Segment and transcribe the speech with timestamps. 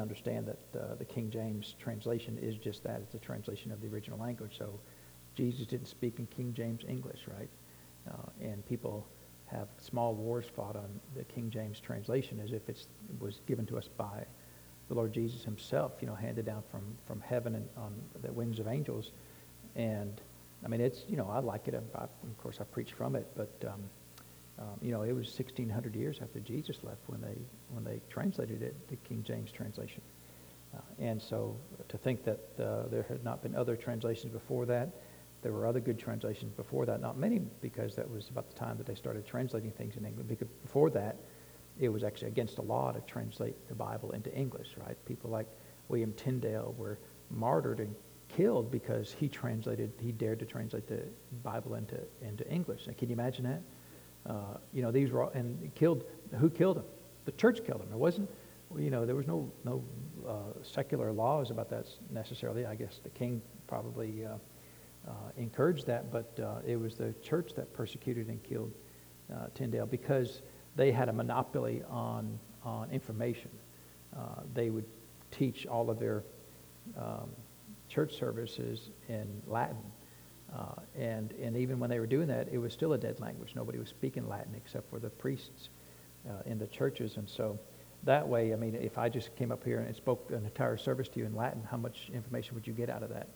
[0.00, 3.00] understand that uh, the King James translation is just that.
[3.02, 4.56] It's a translation of the original language.
[4.58, 4.80] So
[5.34, 7.48] Jesus didn't speak in King James English, right?
[8.10, 9.06] Uh, and people
[9.46, 12.86] have small wars fought on the King James translation as if it
[13.18, 14.24] was given to us by
[14.88, 18.58] the Lord Jesus himself, you know, handed down from, from heaven and on the wings
[18.58, 19.12] of angels.
[19.76, 20.20] And,
[20.64, 21.74] I mean, it's, you know, I like it.
[21.74, 23.82] I, of course, I preach from it, but, um,
[24.60, 27.38] um, you know, it was 1,600 years after Jesus left when they,
[27.70, 30.02] when they translated it, the King James translation.
[30.74, 31.56] Uh, and so
[31.88, 34.90] to think that uh, there had not been other translations before that,
[35.42, 38.76] there were other good translations before that, not many, because that was about the time
[38.76, 40.26] that they started translating things in English.
[40.26, 41.16] Because before that,
[41.78, 44.96] it was actually against the law to translate the Bible into English, right?
[45.06, 45.46] People like
[45.88, 46.98] William Tyndale were
[47.30, 47.94] martyred and
[48.28, 51.02] killed because he translated, he dared to translate the
[51.42, 52.84] Bible into, into English.
[52.84, 53.62] can you imagine that?
[54.26, 56.04] Uh, you know, these were, all, and killed,
[56.38, 56.84] who killed him?
[57.24, 57.88] The church killed him.
[57.92, 58.30] It wasn't,
[58.78, 59.82] you know, there was no, no
[60.26, 62.66] uh, secular laws about that necessarily.
[62.66, 64.34] I guess the king probably uh,
[65.08, 68.72] uh, encouraged that, but uh, it was the church that persecuted and killed
[69.32, 70.42] uh, Tyndale because
[70.76, 73.50] they had a monopoly on, on information.
[74.54, 74.86] They would
[75.30, 76.24] teach all of their
[76.96, 77.30] um,
[77.88, 79.76] church services in Latin.
[80.54, 83.52] Uh, and, and even when they were doing that, it was still a dead language.
[83.54, 85.68] Nobody was speaking Latin except for the priests
[86.28, 87.16] uh, in the churches.
[87.16, 87.58] And so
[88.04, 91.08] that way, I mean, if I just came up here and spoke an entire service
[91.10, 93.28] to you in Latin, how much information would you get out of that?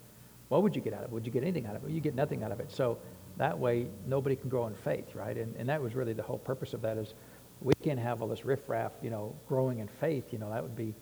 [0.48, 1.12] What would you get out of it?
[1.12, 1.90] Would you get anything out of it?
[1.90, 2.70] You get nothing out of it.
[2.70, 2.98] So
[3.36, 5.36] that way, nobody can grow in faith, right?
[5.36, 7.14] And, and that was really the whole purpose of that is
[7.60, 10.32] we can't have all this riffraff, you know, growing in faith.
[10.32, 10.94] You know, that would be,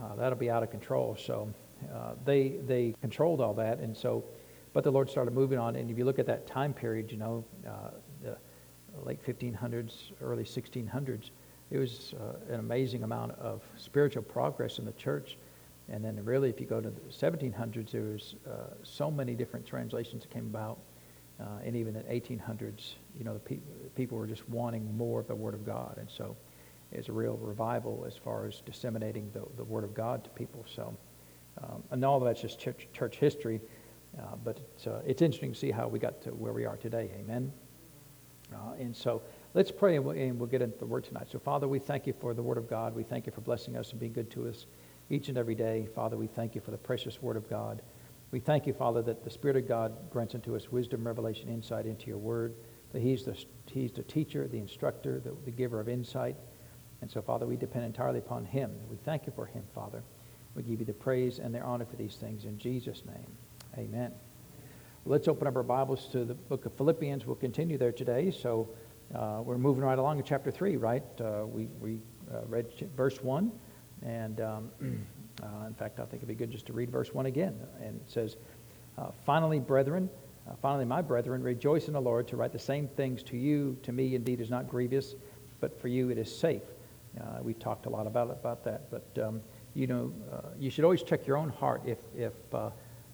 [0.00, 1.16] uh, that'll be out of control.
[1.18, 1.52] So
[1.94, 3.78] uh, they, they controlled all that.
[3.80, 4.24] And so,
[4.76, 5.74] but the Lord started moving on.
[5.74, 8.36] And if you look at that time period, you know, uh, the
[9.02, 11.30] late 1500s, early 1600s,
[11.70, 15.38] it was uh, an amazing amount of spiritual progress in the church.
[15.88, 19.64] And then really, if you go to the 1700s, there was uh, so many different
[19.64, 20.76] translations that came about.
[21.40, 23.60] Uh, and even in the 1800s, you know, the pe-
[23.94, 25.96] people were just wanting more of the Word of God.
[25.96, 26.36] And so
[26.92, 30.66] it's a real revival as far as disseminating the, the Word of God to people.
[30.68, 30.94] So,
[31.64, 33.62] um, and all that's just church, church history.
[34.18, 36.76] Uh, but it's, uh, it's interesting to see how we got to where we are
[36.76, 37.10] today.
[37.18, 37.52] Amen.
[38.52, 39.22] Uh, and so
[39.54, 41.26] let's pray and we'll, and we'll, get into the Word tonight.
[41.30, 42.94] So, Father, we thank you for the Word of God.
[42.94, 44.66] We thank you for blessing us and being good to us
[45.10, 45.88] each and every day.
[45.94, 47.82] Father, we thank you for the precious Word of God.
[48.30, 51.86] We thank you, Father, that the Spirit of God grants unto us wisdom, revelation, insight
[51.86, 52.54] into your word,
[52.92, 56.36] that he's the, he's the teacher, the instructor, the, the giver of insight.
[57.02, 58.72] And so, Father, we depend entirely upon him.
[58.88, 60.02] We thank you for him, Father.
[60.54, 63.36] We give you the praise and the honor for these things in Jesus' name.
[63.78, 64.10] Amen.
[65.04, 67.26] Let's open up our Bibles to the book of Philippians.
[67.26, 68.30] We'll continue there today.
[68.30, 68.70] So
[69.14, 71.02] uh, we're moving right along in chapter 3, right?
[71.20, 71.98] Uh, we we
[72.32, 73.52] uh, read verse 1.
[74.02, 74.70] And um,
[75.42, 77.54] Uh, in fact, I think it'd be good just to read verse 1 again.
[77.82, 78.36] And it says,
[78.96, 80.08] uh, Finally, brethren,
[80.48, 83.76] uh, finally, my brethren, rejoice in the Lord to write the same things to you.
[83.82, 85.14] To me, indeed, is not grievous,
[85.60, 86.62] but for you it is safe.
[87.42, 88.90] We talked a lot about, about that.
[88.90, 89.42] But, um,
[89.74, 90.10] you know,
[90.58, 91.82] you should always check your own heart.
[91.84, 92.32] If, if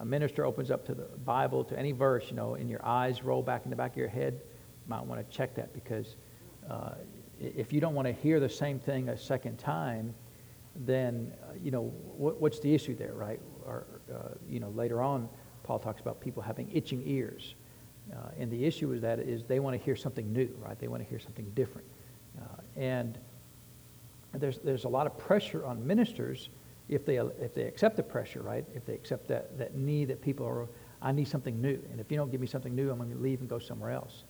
[0.03, 3.23] a minister opens up to the Bible, to any verse, you know, and your eyes
[3.23, 6.17] roll back in the back of your head, you might want to check that because
[7.41, 10.15] if you don't want to hear the same thing a second time,
[10.75, 11.83] then uh, you know
[12.17, 13.41] what, what's the issue there, right?
[13.67, 15.29] Or uh, you know later on,
[15.65, 17.55] Paul talks about people having itching ears,
[18.13, 20.79] uh, and the issue is that is they want to hear something new, right?
[20.79, 21.87] They want to hear something different,
[22.41, 23.19] uh, and
[24.33, 26.49] there's there's a lot of pressure on ministers
[26.95, 28.65] if they if they accept the pressure, right?
[28.75, 30.69] If they accept that that need that people are,
[31.01, 33.19] I need something new, and if you don't give me something new, I'm going to
[33.19, 34.25] leave and go somewhere else,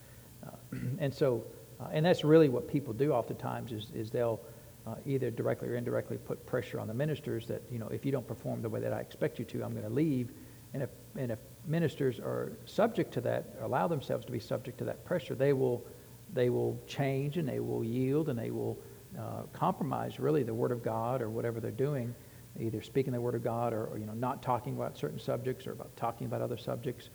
[0.46, 0.50] uh,
[0.98, 1.44] and so.
[1.80, 4.40] Uh, and that's really what people do oftentimes is, is they'll
[4.86, 8.12] uh, either directly or indirectly put pressure on the ministers that, you know, if you
[8.12, 10.30] don't perform the way that I expect you to, I'm going to leave.
[10.74, 14.84] And if, and if ministers are subject to that, allow themselves to be subject to
[14.84, 15.84] that pressure, they will,
[16.32, 18.78] they will change and they will yield and they will
[19.18, 22.14] uh, compromise really the Word of God or whatever they're doing,
[22.58, 25.66] either speaking the Word of God or, or, you know, not talking about certain subjects
[25.66, 27.10] or about talking about other subjects,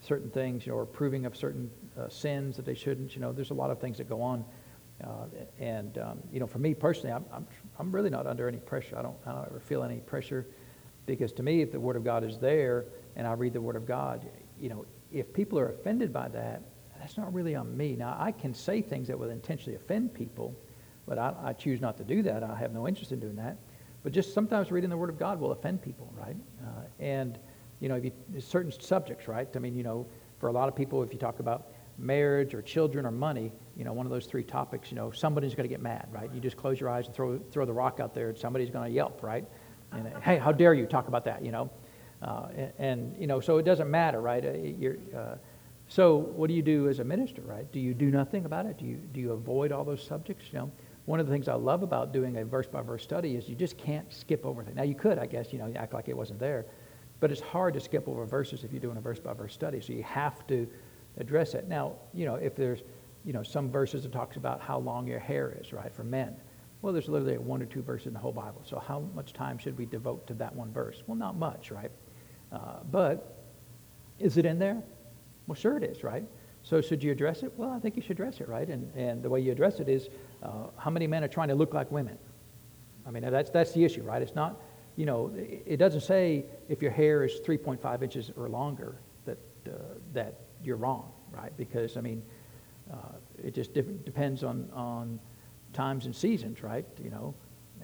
[0.00, 3.14] certain things, you know, or approving of certain uh, sins that they shouldn't.
[3.14, 4.44] You know, there's a lot of things that go on
[5.02, 5.26] uh,
[5.58, 7.46] and, um, you know, for me personally, I'm, I'm,
[7.78, 8.96] I'm, really not under any pressure.
[8.96, 10.46] I don't, I don't ever feel any pressure
[11.06, 12.84] because to me, if the Word of God is there
[13.16, 14.24] and I read the Word of God,
[14.60, 16.62] you know, if people are offended by that,
[16.98, 17.96] that's not really on me.
[17.96, 20.54] Now, I can say things that will intentionally offend people,
[21.04, 22.44] but I, I choose not to do that.
[22.44, 23.56] I have no interest in doing that.
[24.02, 26.36] But just sometimes reading the Word of God will offend people, right?
[26.62, 27.38] Uh, and,
[27.80, 29.48] you know, you, certain subjects, right?
[29.54, 30.06] I mean, you know,
[30.38, 31.68] for a lot of people, if you talk about
[31.98, 35.54] marriage or children or money, you know, one of those three topics, you know, somebody's
[35.54, 36.30] going to get mad, right?
[36.34, 38.88] You just close your eyes and throw, throw the rock out there and somebody's going
[38.88, 39.44] to yelp, right?
[39.92, 41.70] And, hey, how dare you talk about that, you know?
[42.22, 44.44] Uh, and, and, you know, so it doesn't matter, right?
[44.44, 45.36] Uh, uh,
[45.88, 47.70] so what do you do as a minister, right?
[47.70, 48.78] Do you do nothing about it?
[48.78, 50.46] Do you, do you avoid all those subjects?
[50.52, 50.70] You know,
[51.04, 53.56] one of the things I love about doing a verse by verse study is you
[53.56, 54.76] just can't skip over things.
[54.76, 56.66] Now you could, I guess, you know, act like it wasn't there,
[57.20, 59.80] but it's hard to skip over verses if you're doing a verse by verse study.
[59.80, 60.68] So you have to
[61.18, 61.68] address it.
[61.68, 62.82] Now, you know, if there's,
[63.24, 66.36] you know, some verses that talks about how long your hair is, right, for men.
[66.82, 68.62] Well, there's literally one or two verses in the whole Bible.
[68.64, 71.02] So how much time should we devote to that one verse?
[71.06, 71.90] Well, not much, right?
[72.50, 73.44] Uh, but
[74.18, 74.82] is it in there?
[75.46, 76.24] Well, sure it is, right?
[76.64, 77.52] So should you address it?
[77.56, 78.68] Well, I think you should address it, right?
[78.68, 80.08] And, and the way you address it is
[80.42, 82.18] uh, how many men are trying to look like women?
[83.06, 84.22] I mean, that's, that's the issue, right?
[84.22, 84.60] It's not,
[84.96, 89.70] you know, it doesn't say if your hair is 3.5 inches or longer that, uh,
[90.12, 91.52] that you're wrong, right?
[91.56, 92.22] Because, I mean,
[92.92, 92.96] uh,
[93.42, 95.18] it just depends on, on
[95.72, 96.84] times and seasons, right?
[97.02, 97.34] You know,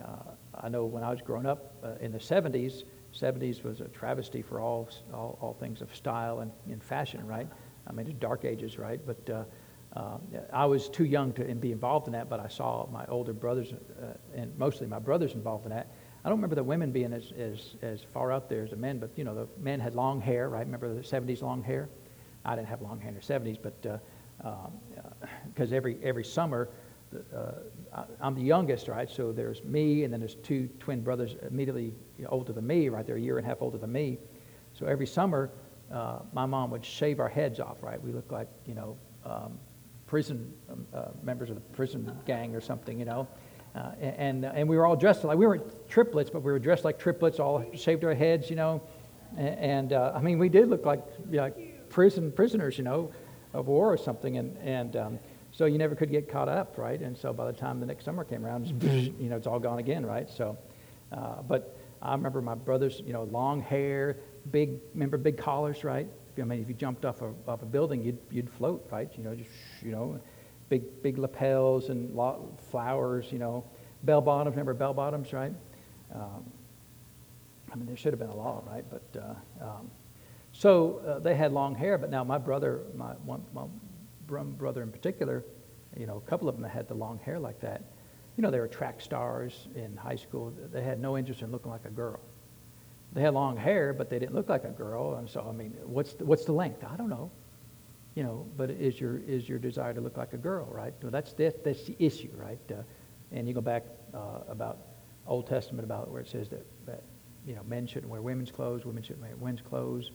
[0.05, 2.85] uh, I know when I was growing up uh, in the 70s,
[3.15, 7.49] 70s was a travesty for all, all, all things of style and, and fashion, right?
[7.87, 9.01] I mean, it's dark ages, right?
[9.05, 9.49] But
[9.97, 10.19] uh,
[10.53, 13.73] I was too young to be involved in that, but I saw my older brothers,
[13.73, 15.89] uh, and mostly my brothers involved in that.
[16.25, 18.99] I don't remember the women being as, as, as far out there as the men,
[18.99, 20.65] but, you know, the men had long hair, right?
[20.65, 21.89] Remember the 70s long hair?
[22.45, 26.69] I didn't have long hair in the 70s, but because uh, uh, every, every summer,
[27.35, 27.53] uh,
[28.21, 29.09] I'm the youngest, right?
[29.09, 31.95] So there's me, and then there's two twin brothers immediately
[32.29, 33.07] older than me, right?
[33.07, 34.19] They're a year and a half older than me.
[34.75, 35.51] So every summer,
[35.93, 38.03] uh, my mom would shave our heads off, right?
[38.03, 39.59] We looked like, you know, um,
[40.09, 43.29] prison um, uh, members of the prison gang or something, you know.
[43.77, 46.85] Uh, and, and we were all dressed like, we weren't triplets, but we were dressed
[46.85, 48.83] like triplets, all shaved our heads, you know.
[49.37, 53.13] And, and uh, I mean, we did look like, like prison prisoners, you know,
[53.53, 54.39] of war or something.
[54.39, 55.19] And, and um,
[55.53, 57.01] so you never could get caught up, right?
[57.01, 59.79] And so by the time the next summer came around, you know, it's all gone
[59.79, 60.29] again, right?
[60.29, 60.57] So,
[61.13, 64.17] uh, but I remember my brothers, you know, long hair,
[64.51, 66.09] big, remember big collars, right?
[66.41, 69.11] I mean, if you jumped off a, off a building, you'd, you'd float, right?
[69.17, 69.51] You know, just,
[69.83, 70.21] you know,
[70.69, 72.15] big, big lapels and
[72.71, 73.65] flowers, you know,
[74.03, 75.53] bell bottoms, remember bell bottoms, right?
[76.15, 76.45] Um,
[77.73, 78.85] I mean, there should have been a law, right?
[78.89, 79.91] But, uh, um,
[80.53, 83.65] so uh, they had long hair, but now my brother, my, one, my
[84.27, 85.45] brother in particular,
[85.97, 87.83] you know, a couple of them had the long hair like that.
[88.37, 90.53] You know, they were track stars in high school.
[90.73, 92.21] They had no interest in looking like a girl.
[93.13, 95.15] They had long hair, but they didn't look like a girl.
[95.17, 96.85] And so, I mean, what's the, what's the length?
[96.85, 97.31] I don't know.
[98.15, 100.93] You know, but is your is your desire to look like a girl, right?
[101.03, 102.59] Well, that's the, that's the issue, right?
[102.71, 102.83] Uh,
[103.31, 104.79] and you go back uh, about
[105.27, 107.03] Old Testament about where it says that, that
[107.47, 110.11] you know men shouldn't wear women's clothes, women shouldn't wear men's clothes.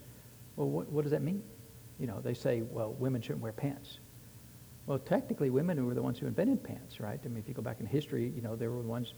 [0.55, 1.43] Well, what, what does that mean?
[1.99, 3.99] You know, they say, well, women shouldn't wear pants.
[4.85, 7.19] Well, technically, women were the ones who invented pants, right?
[7.23, 9.13] I mean, if you go back in history, you know, they were the ones,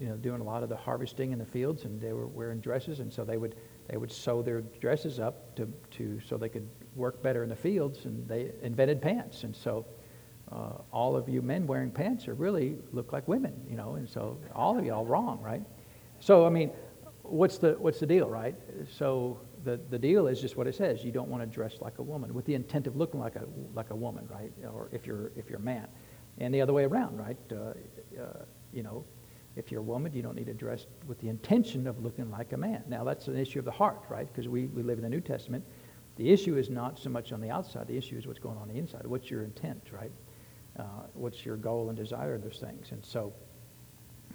[0.00, 2.60] you know, doing a lot of the harvesting in the fields, and they were wearing
[2.60, 3.56] dresses, and so they would
[3.88, 7.56] they would sew their dresses up to, to so they could work better in the
[7.56, 9.86] fields, and they invented pants, and so
[10.52, 14.08] uh, all of you men wearing pants are really look like women, you know, and
[14.08, 15.62] so all of you all wrong, right?
[16.20, 16.70] So I mean,
[17.22, 18.54] what's the what's the deal, right?
[18.98, 21.04] So the, the deal is just what it says.
[21.04, 23.44] You don't want to dress like a woman with the intent of looking like a,
[23.74, 24.52] like a woman, right?
[24.64, 25.88] Or if you're, if you're a man.
[26.38, 27.36] And the other way around, right?
[27.50, 27.56] Uh,
[28.20, 29.04] uh, you know,
[29.56, 32.52] if you're a woman, you don't need to dress with the intention of looking like
[32.52, 32.84] a man.
[32.88, 34.28] Now, that's an issue of the heart, right?
[34.30, 35.64] Because we, we live in the New Testament.
[36.16, 37.88] The issue is not so much on the outside.
[37.88, 39.06] The issue is what's going on, on the inside.
[39.06, 40.12] What's your intent, right?
[40.78, 40.82] Uh,
[41.14, 42.92] what's your goal and desire in those things?
[42.92, 43.32] And so,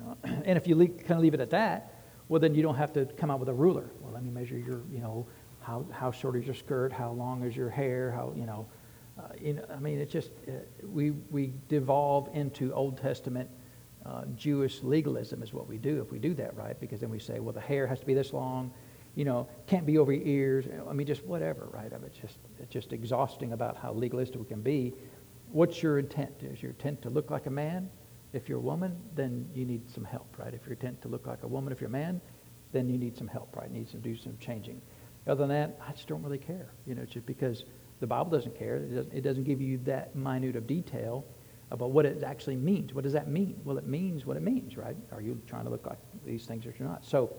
[0.03, 1.93] uh, and if you le- kind of leave it at that,
[2.27, 3.91] well, then you don't have to come out with a ruler.
[3.99, 5.27] Well, let me measure your, you know,
[5.59, 8.67] how, how short is your skirt, how long is your hair, how, you know,
[9.19, 10.53] uh, you know I mean, it's just, uh,
[10.83, 13.49] we, we devolve into Old Testament
[14.05, 16.79] uh, Jewish legalism is what we do if we do that, right?
[16.79, 18.73] Because then we say, well, the hair has to be this long,
[19.15, 20.65] you know, can't be over your ears.
[20.89, 21.91] I mean, just whatever, right?
[21.93, 24.93] I mean, it's just, it's just exhausting about how legalistic we can be.
[25.51, 26.33] What's your intent?
[26.41, 27.89] Is your intent to look like a man?
[28.33, 30.53] If you're a woman, then you need some help, right?
[30.53, 32.21] If you're intent to look like a woman, if you're a man,
[32.71, 33.69] then you need some help, right?
[33.69, 34.81] Need to do some changing.
[35.27, 37.65] Other than that, I just don't really care, you know, just because
[37.99, 38.77] the Bible doesn't care.
[38.77, 41.25] It doesn't, it doesn't give you that minute of detail
[41.71, 42.93] about what it actually means.
[42.93, 43.59] What does that mean?
[43.63, 44.95] Well, it means what it means, right?
[45.11, 47.03] Are you trying to look like these things or not?
[47.05, 47.33] So,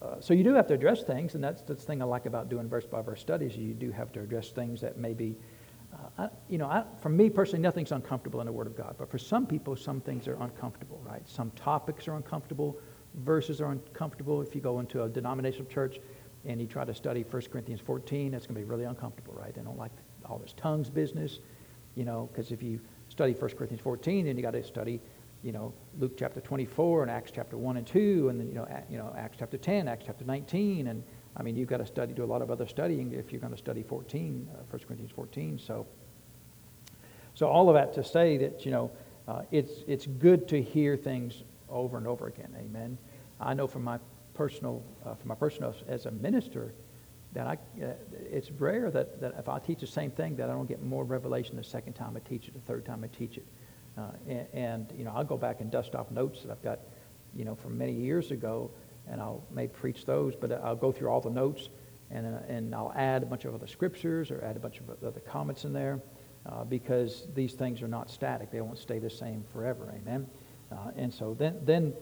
[0.00, 2.48] uh, so you do have to address things, and that's the thing I like about
[2.48, 3.56] doing verse by verse studies.
[3.56, 5.36] You do have to address things that maybe
[6.18, 8.96] I, you know, I, for me personally, nothing's uncomfortable in the Word of God.
[8.98, 11.26] But for some people, some things are uncomfortable, right?
[11.28, 12.78] Some topics are uncomfortable,
[13.14, 14.40] verses are uncomfortable.
[14.42, 15.98] If you go into a denominational church
[16.44, 19.54] and you try to study 1 Corinthians 14, it's going to be really uncomfortable, right?
[19.54, 19.92] They don't like
[20.24, 21.40] all this tongues business,
[21.94, 22.80] you know, because if you
[23.14, 25.00] study 1 Corinthians 14, then you got to study
[25.44, 28.66] you know, Luke chapter 24 and Acts chapter 1 and 2, and then, you know,
[28.90, 30.86] you know, Acts chapter 10, Acts chapter 19.
[30.86, 31.04] And
[31.36, 33.52] I mean, you've got to study, do a lot of other studying if you're going
[33.52, 35.58] to study 14, uh, 1 Corinthians 14.
[35.58, 35.86] So,
[37.34, 38.90] so all of that to say that, you know,
[39.28, 42.54] uh, it's, it's good to hear things over and over again.
[42.58, 42.96] Amen.
[43.38, 43.98] I know from my
[44.32, 46.72] personal, uh, from my personal as a minister,
[47.34, 47.92] that I, uh,
[48.30, 51.04] it's rare that, that if I teach the same thing that I don't get more
[51.04, 53.46] revelation the second time I teach it, the third time I teach it.
[53.98, 56.80] Uh, and, and, you know, I'll go back and dust off notes that I've got,
[57.34, 58.70] you know, from many years ago,
[59.08, 61.68] and I'll may preach those, but I'll go through all the notes,
[62.10, 64.90] and, uh, and I'll add a bunch of other scriptures or add a bunch of
[65.04, 66.00] other comments in there,
[66.46, 68.50] uh, because these things are not static.
[68.50, 70.26] They won't stay the same forever, amen?
[70.70, 71.94] Uh, and so then, then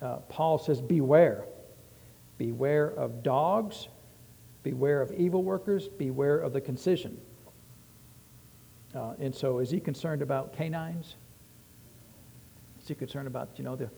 [0.00, 1.44] uh, Paul says, beware.
[2.36, 3.88] Beware of dogs,
[4.64, 7.16] beware of evil workers, beware of the concision.
[8.94, 11.14] Uh, and so, is he concerned about canines?
[12.80, 13.88] Is he concerned about, you know, the,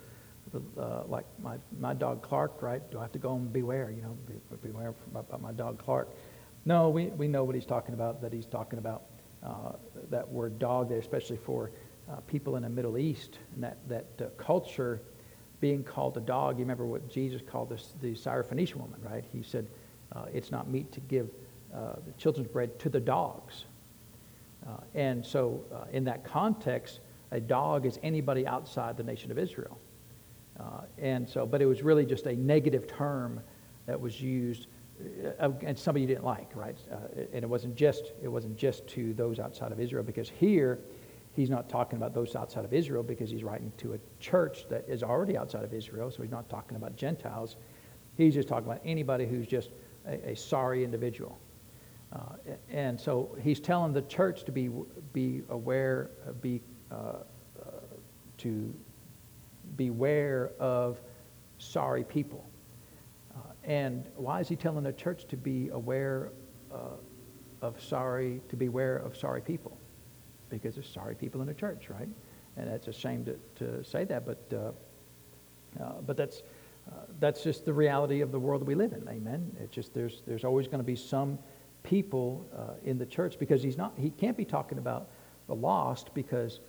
[0.52, 2.82] the uh, like my, my dog Clark, right?
[2.90, 4.34] Do I have to go and beware, you know, be,
[4.68, 6.10] beware about my dog Clark?
[6.64, 9.02] No, we, we know what he's talking about, that he's talking about
[9.42, 9.72] uh,
[10.10, 11.70] that word dog there, especially for
[12.10, 15.00] uh, people in the Middle East, and that, that uh, culture
[15.60, 16.58] being called a dog.
[16.58, 19.24] You remember what Jesus called this, the Syrophoenician woman, right?
[19.32, 19.66] He said,
[20.12, 21.28] uh, it's not meet to give
[21.74, 23.64] uh, the children's bread to the dogs.
[24.66, 29.38] Uh, and so, uh, in that context, a dog is anybody outside the nation of
[29.38, 29.78] Israel.
[30.58, 33.40] Uh, and so, but it was really just a negative term
[33.86, 34.68] that was used,
[35.38, 36.76] uh, and somebody you didn't like, right?
[37.32, 40.80] And it wasn't just it wasn't just to those outside of Israel, because here,
[41.34, 44.84] he's not talking about those outside of Israel because he's writing to a church that
[44.88, 46.10] is already outside of Israel.
[46.10, 47.56] So he's not talking about Gentiles.
[48.16, 49.70] He's just talking about anybody who's just
[50.06, 51.38] a, a sorry individual.
[52.12, 52.18] Uh,
[52.70, 54.70] and so he's telling the church to be,
[55.12, 57.70] be aware, uh, be, uh, uh,
[58.38, 58.72] to
[59.76, 61.00] beware of
[61.58, 62.48] sorry people.
[63.34, 66.30] Uh, and why is he telling the church to be aware
[66.72, 66.96] uh,
[67.60, 69.76] of sorry, to beware of sorry people?
[70.48, 72.08] Because there's sorry people in the church, right?
[72.56, 74.48] And it's a shame to, to say that, but,
[76.06, 76.42] but that's,
[77.18, 79.08] that's just the reality of the world that we live in.
[79.08, 79.50] Amen.
[79.60, 81.38] It's just there's, there's always going to be some
[81.82, 85.08] people uh, in the church because he's not, he can't be talking about
[85.46, 86.60] the lost because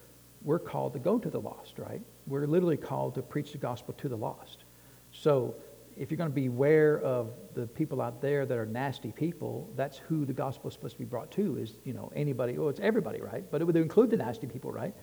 [0.43, 2.01] we're called to go to the lost, right?
[2.27, 4.63] We're literally called to preach the gospel to the lost.
[5.11, 5.55] So
[5.97, 9.69] if you're going to be aware of the people out there that are nasty people,
[9.75, 12.69] that's who the gospel is supposed to be brought to is, you know, anybody, well,
[12.69, 13.43] it's everybody, right?
[13.49, 14.93] But it would include the nasty people, right?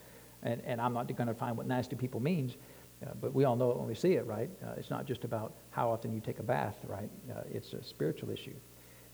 [0.42, 2.56] And, and I'm not going to find what nasty people means,
[3.04, 4.50] uh, but we all know it when we see it, right?
[4.64, 7.10] Uh, it's not just about how often you take a bath, right?
[7.30, 8.54] Uh, it's a spiritual issue.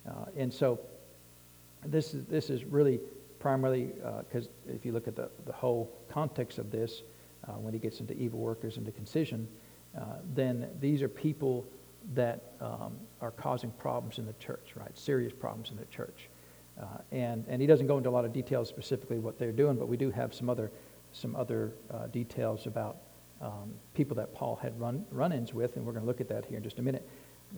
[0.08, 0.78] Uh, and so
[1.84, 3.00] this is, this is really
[3.38, 3.92] primarily
[4.28, 7.02] because uh, if you look at the, the whole context of this,
[7.56, 9.48] when he gets into evil workers and the concision,
[10.34, 11.66] then these are people
[12.14, 14.96] that um, are causing problems in the church, right?
[14.96, 16.28] Serious problems in the church.
[17.10, 19.88] And, and he doesn't go into a lot of details specifically what they're doing, but
[19.88, 20.70] we do have some other,
[21.10, 21.72] some other
[22.12, 22.98] details about
[23.40, 26.44] um, people that Paul had run, run-ins with, and we're going to look at that
[26.44, 27.08] here in just a minute.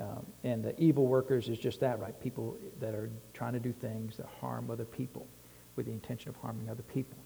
[0.00, 2.18] Um, and the evil workers is just that, right?
[2.22, 5.26] People that are trying to do things that harm other people
[5.76, 7.18] with the intention of harming other people.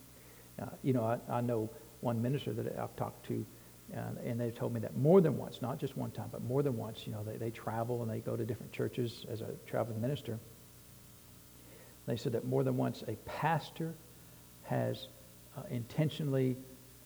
[0.60, 1.70] Uh, you know, I, I, know
[2.00, 3.44] one minister that I've talked to,
[3.94, 6.62] uh, and they've told me that more than once, not just one time, but more
[6.62, 9.50] than once, you know, they, they travel and they go to different churches as a
[9.66, 10.38] traveling minister.
[12.06, 13.94] They said that more than once a pastor
[14.64, 15.08] has
[15.56, 16.56] uh, intentionally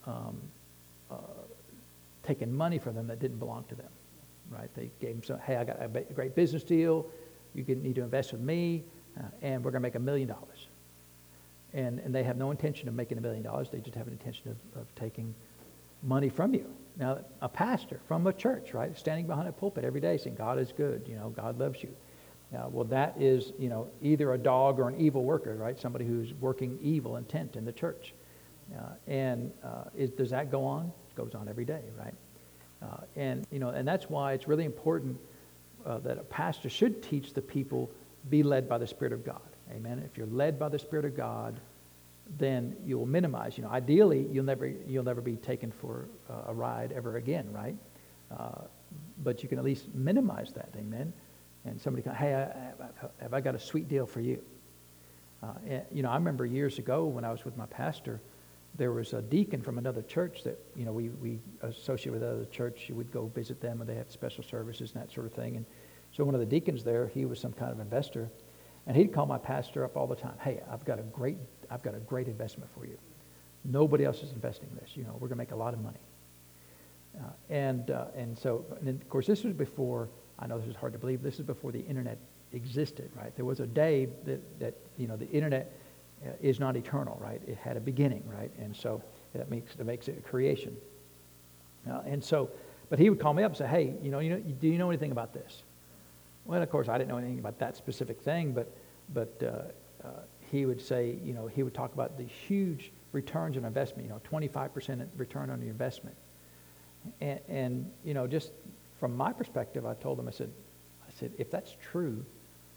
[0.06, 0.36] um,
[2.22, 3.88] taken money from them that didn't belong to them
[4.50, 4.68] right?
[4.74, 7.06] They gave him some, hey, I got a great business deal.
[7.54, 8.84] You need to invest with me,
[9.18, 10.68] uh, and we're going to make a million dollars.
[11.72, 13.68] And, and they have no intention of making a million dollars.
[13.70, 15.34] They just have an intention of, of taking
[16.02, 16.66] money from you.
[16.96, 20.58] Now, a pastor from a church, right, standing behind a pulpit every day saying, God
[20.58, 21.94] is good, you know, God loves you.
[22.72, 25.78] Well, that is, you know, either a dog or an evil worker, right?
[25.78, 28.12] Somebody who's working evil intent in the church.
[28.76, 30.92] Uh, and uh, is, does that go on?
[31.14, 32.14] Goes on every day, right?
[32.82, 35.18] Uh, and, you know, and that's why it's really important
[35.84, 37.90] uh, that a pastor should teach the people
[38.30, 39.40] be led by the Spirit of God.
[39.72, 40.02] Amen.
[40.04, 41.60] If you're led by the Spirit of God,
[42.38, 43.58] then you'll minimize.
[43.58, 47.52] You know, ideally, you'll never you'll never be taken for uh, a ride ever again,
[47.52, 47.76] right?
[48.30, 48.62] Uh,
[49.22, 50.70] but you can at least minimize that.
[50.76, 51.12] Amen.
[51.64, 54.42] And somebody can, hey, I, have I got a sweet deal for you?
[55.42, 58.20] Uh, and, you know, I remember years ago when I was with my pastor,
[58.76, 62.44] there was a deacon from another church that, you know, we, we associate with another
[62.46, 62.90] church.
[62.90, 65.56] We'd go visit them and they had special services and that sort of thing.
[65.56, 65.66] And
[66.12, 68.30] so one of the deacons there, he was some kind of investor.
[68.86, 70.34] And he'd call my pastor up all the time.
[70.40, 71.36] Hey, I've got a great,
[71.70, 72.96] I've got a great investment for you.
[73.64, 74.96] Nobody else is investing in this.
[74.96, 76.00] You know, we're going to make a lot of money.
[77.18, 80.08] Uh, and, uh, and so, and of course, this was before,
[80.38, 82.18] I know this is hard to believe, this is before the internet
[82.52, 83.34] existed, right?
[83.36, 85.76] There was a day that, that you know, the internet
[86.42, 87.40] is not eternal, right?
[87.46, 88.50] It had a beginning, right?
[88.58, 89.02] And so
[89.34, 90.76] that makes, that makes it a creation.
[91.90, 92.50] Uh, and so,
[92.88, 94.78] but he would call me up and say, hey, you know, you know, do you
[94.78, 95.62] know anything about this?
[96.44, 98.70] Well, of course, I didn't know anything about that specific thing, but,
[99.14, 100.10] but uh, uh,
[100.50, 104.12] he would say, you know, he would talk about the huge returns on investment, you
[104.12, 106.16] know, 25% return on your investment.
[107.20, 108.52] And, and, you know, just
[108.98, 110.50] from my perspective, I told him, I said,
[111.06, 112.24] I said, if that's true,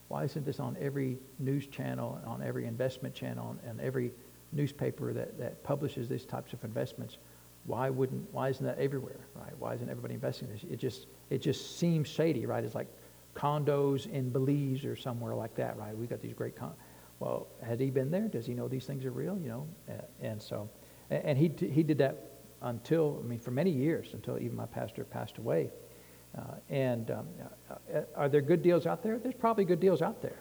[0.07, 4.11] why isn't this on every news channel, on every investment channel, and every
[4.51, 7.17] newspaper that, that publishes these types of investments?
[7.65, 9.53] Why wouldn't, why isn't that everywhere, right?
[9.57, 10.63] Why isn't everybody investing in this?
[10.69, 12.63] It just, it just seems shady, right?
[12.63, 12.87] It's like
[13.35, 15.97] condos in Belize or somewhere like that, right?
[15.97, 16.75] We got these great con-
[17.19, 18.27] well, had he been there?
[18.27, 19.37] Does he know these things are real?
[19.37, 19.67] You know,
[20.21, 20.69] and so,
[21.09, 22.31] and he he did that
[22.61, 25.71] until I mean for many years until even my pastor passed away.
[26.37, 27.27] Uh, and um,
[27.69, 29.19] uh, are there good deals out there?
[29.19, 30.39] There's probably good deals out there,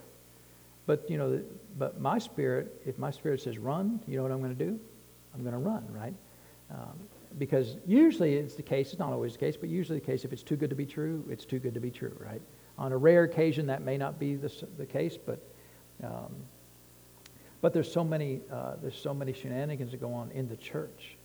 [0.87, 1.43] but you know,
[1.79, 4.81] but my spirit, if my spirit says run, you know what I'm going to do?
[5.35, 6.15] I'm going to run, right?
[6.71, 6.99] Um,
[7.39, 8.91] because usually it's the case.
[8.91, 10.25] It's not always the case, but usually the case.
[10.25, 12.43] If it's too good to be true, it's too good to be true, right?
[12.79, 15.39] On a rare occasion, that may not be the, the case, but
[16.03, 16.35] um,
[17.63, 21.17] but there's so many, uh, there's so many shenanigans that go on in the church,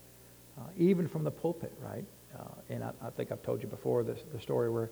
[0.57, 2.05] uh, even from the pulpit, right?
[2.38, 4.91] Uh, and I, I, think I've told you before the, the story where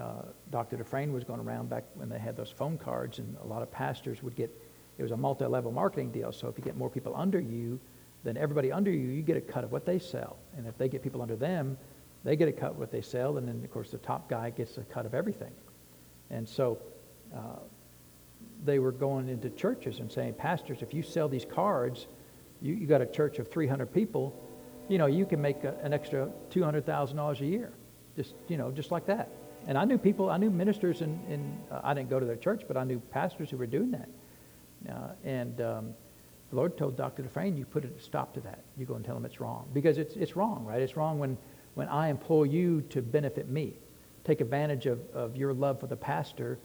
[0.00, 0.76] uh, Dr.
[0.76, 3.70] Dufresne was going around back when they had those phone cards, and a lot of
[3.70, 4.50] pastors would get,
[4.96, 6.32] it was a multi-level marketing deal.
[6.32, 7.78] So if you get more people under you,
[8.24, 10.36] then everybody under you, you get a cut of what they sell.
[10.56, 11.76] And if they get people under them,
[12.24, 14.50] they get a cut of what they sell, and then of course the top guy
[14.50, 15.52] gets a cut of everything.
[16.30, 16.78] And so
[17.34, 17.60] uh,
[18.64, 22.06] they were going into churches and saying, Pastors, if you sell these cards,
[22.60, 24.34] you, you got a church of 300 people,
[24.88, 27.72] you know, you can make a, an extra $200,000 a year.
[28.16, 29.28] Just, you know, just like that.
[29.66, 32.36] And I knew people, I knew ministers in, in uh, I didn't go to their
[32.36, 34.08] church, but I knew pastors who were doing that.
[34.88, 35.94] Uh, and um,
[36.50, 37.22] the Lord told Dr.
[37.22, 38.60] Dufresne, you put a stop to that.
[38.76, 39.68] You go and tell them it's wrong.
[39.74, 40.80] Because it's, it's wrong, right?
[40.80, 41.36] It's wrong when,
[41.74, 43.74] when I employ you to benefit me.
[44.24, 46.58] Take advantage of, of your love for the pastor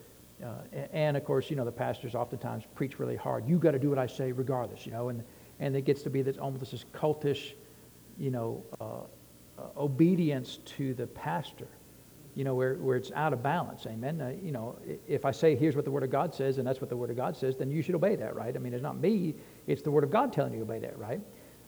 [0.43, 0.47] uh,
[0.91, 3.47] and of course, you know, the pastors oftentimes preach really hard.
[3.47, 5.24] You got to do what I say regardless, you know, and,
[5.60, 7.54] and it gets to be this almost this cultish,
[8.17, 11.67] you know, uh, uh, obedience to the pastor,
[12.36, 13.86] you know, where, where it's out of balance.
[13.86, 14.21] Amen.
[14.21, 16.82] Uh, you know, if I say, here's what the Word of God says, and that's
[16.82, 18.56] what the Word of God says, then you should obey that, right?
[18.56, 19.36] I mean, it's not me,
[19.67, 21.21] it's the Word of God telling you to obey that, right?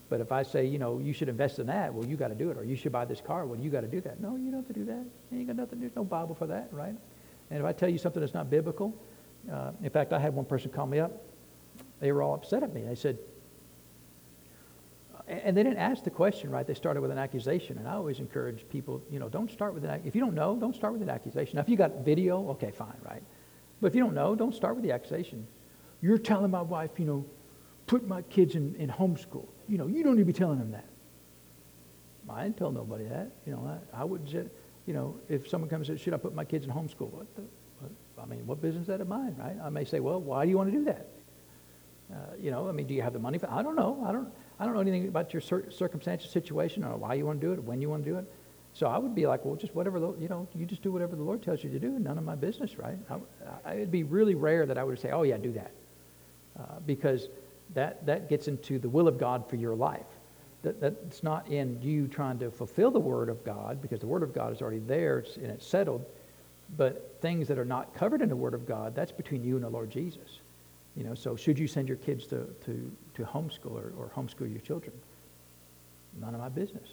[0.10, 2.36] But if I say, you know, you should invest in that, well, you got to
[2.36, 2.58] do it.
[2.58, 4.20] Or you should buy this car, well, you got to do that.
[4.20, 5.04] No, you don't have to do that.
[5.32, 5.80] You ain't got nothing.
[5.80, 6.96] There's no Bible for that, right?
[7.50, 8.96] And if I tell you something that's not biblical,
[9.52, 11.12] uh, in fact, I had one person call me up.
[12.00, 12.84] They were all upset at me.
[12.84, 13.18] They said,
[15.28, 16.66] and they didn't ask the question, right?
[16.68, 17.78] They started with an accusation.
[17.78, 20.56] And I always encourage people, you know, don't start with an If you don't know,
[20.56, 21.56] don't start with an accusation.
[21.56, 23.24] Now, if you got video, okay, fine, right?
[23.82, 25.48] But if you don't know, don't start with the accusation.
[26.02, 27.26] You're telling my wife, you know,
[27.88, 29.48] put my kids in, in homeschool.
[29.68, 30.86] You know, you don't need to be telling them that.
[32.30, 33.32] I didn't tell nobody that.
[33.46, 34.32] You know, I, I wouldn't
[34.86, 37.12] you know, if someone comes and says, should I put my kids in homeschool?
[37.12, 37.44] What the,
[37.80, 39.56] what, I mean, what business is that of mine, right?
[39.64, 41.08] I may say, well, why do you want to do that?
[42.14, 44.04] Uh, you know, I mean, do you have the money for I don't know.
[44.08, 44.28] I don't,
[44.60, 47.54] I don't know anything about your cir- circumstantial situation or why you want to do
[47.54, 48.26] it, or when you want to do it.
[48.74, 51.16] So I would be like, well, just whatever, the, you know, you just do whatever
[51.16, 51.98] the Lord tells you to do.
[52.00, 52.98] None of my business, right?
[53.10, 53.18] I,
[53.66, 55.72] I, it'd be really rare that I would say, oh, yeah, do that.
[56.60, 57.30] Uh, because
[57.74, 60.06] that, that gets into the will of God for your life
[60.66, 64.24] that, that's not in you trying to fulfill the Word of God, because the Word
[64.24, 66.06] of God is already there and it's settled.
[66.76, 69.64] But things that are not covered in the Word of God, that's between you and
[69.64, 70.40] the Lord Jesus.
[70.98, 74.52] You know, so should you send your kids to, to, to homeschool or, or homeschool
[74.52, 74.94] your children?
[76.20, 76.90] None of my business.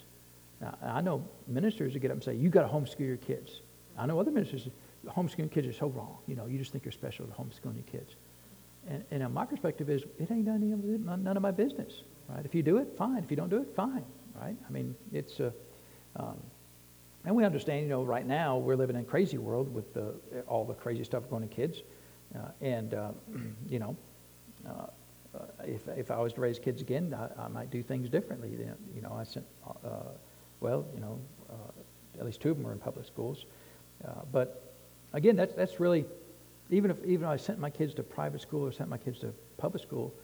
[0.60, 3.60] Now, I know ministers who get up and say, you got to homeschool your kids.
[3.98, 4.68] I know other ministers,
[5.06, 6.18] homeschooling kids is so wrong.
[6.26, 8.14] You know, you just think you're special to homeschooling your kids.
[8.88, 10.62] And, and my perspective is, it ain't none
[11.08, 12.44] of, none of my business right?
[12.44, 13.22] If you do it, fine.
[13.22, 14.04] If you don't do it, fine,
[14.40, 14.56] right?
[14.66, 15.52] I mean, it's a,
[16.16, 16.40] um,
[17.24, 20.14] and we understand, you know, right now we're living in a crazy world with the,
[20.48, 21.82] all the crazy stuff going to kids,
[22.34, 23.10] uh, and uh,
[23.68, 23.96] you know,
[24.68, 24.86] uh,
[25.64, 28.54] if if I was to raise kids again, I, I might do things differently.
[28.56, 30.12] Then, You know, I sent, uh,
[30.60, 31.18] well, you know,
[31.50, 33.46] uh, at least two of them are in public schools,
[34.06, 34.74] uh, but
[35.12, 36.04] again, that's that's really,
[36.70, 39.32] even if even I sent my kids to private school or sent my kids to
[39.56, 40.14] public school,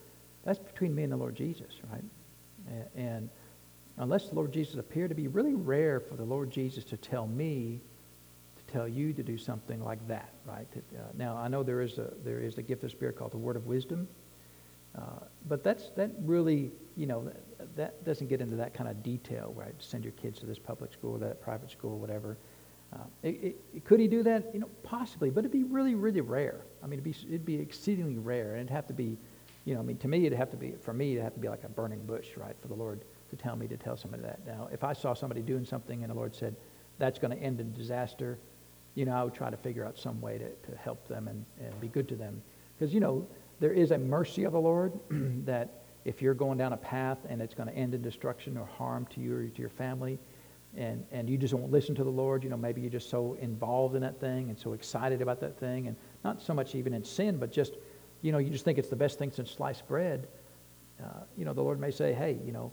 [0.44, 2.04] that's between me and the Lord Jesus, right?
[2.96, 3.30] And
[3.96, 7.26] unless the Lord Jesus appeared to be really rare for the Lord Jesus to tell
[7.26, 7.80] me
[8.56, 10.66] to tell you to do something like that, right?
[10.76, 13.38] Uh, now I know there is a there is a gift of spirit called the
[13.38, 14.06] word of wisdom,
[14.96, 19.02] Uh, but that's that really, you know, that, that, doesn't get into that kind of
[19.02, 19.74] detail, right?
[19.78, 22.36] Send your kids to this public school, or that private school, whatever.
[22.92, 24.50] Uh, it, it, could he do that?
[24.52, 26.62] You know, possibly, but it'd be really, really rare.
[26.82, 29.18] I mean, it'd be, it'd be exceedingly rare, and it'd have to be,
[29.64, 31.40] you know, I mean, to me, it'd have to be, for me, it'd have to
[31.40, 34.22] be like a burning bush, right, for the Lord to tell me to tell somebody
[34.22, 34.44] that.
[34.46, 36.56] Now, if I saw somebody doing something and the Lord said,
[36.98, 38.38] that's going to end in disaster,
[38.94, 41.44] you know, I would try to figure out some way to, to help them and,
[41.60, 42.42] and be good to them.
[42.76, 43.26] Because, you know,
[43.60, 44.92] there is a mercy of the Lord
[45.44, 48.66] that if you're going down a path and it's going to end in destruction or
[48.66, 50.18] harm to you or to your family,
[50.76, 53.36] and, and you just won't listen to the Lord, you know, maybe you're just so
[53.40, 56.94] involved in that thing and so excited about that thing, and not so much even
[56.94, 57.74] in sin, but just,
[58.22, 60.28] you know, you just think it's the best thing since sliced bread.
[61.02, 62.70] Uh, you know, the Lord may say, hey, you know,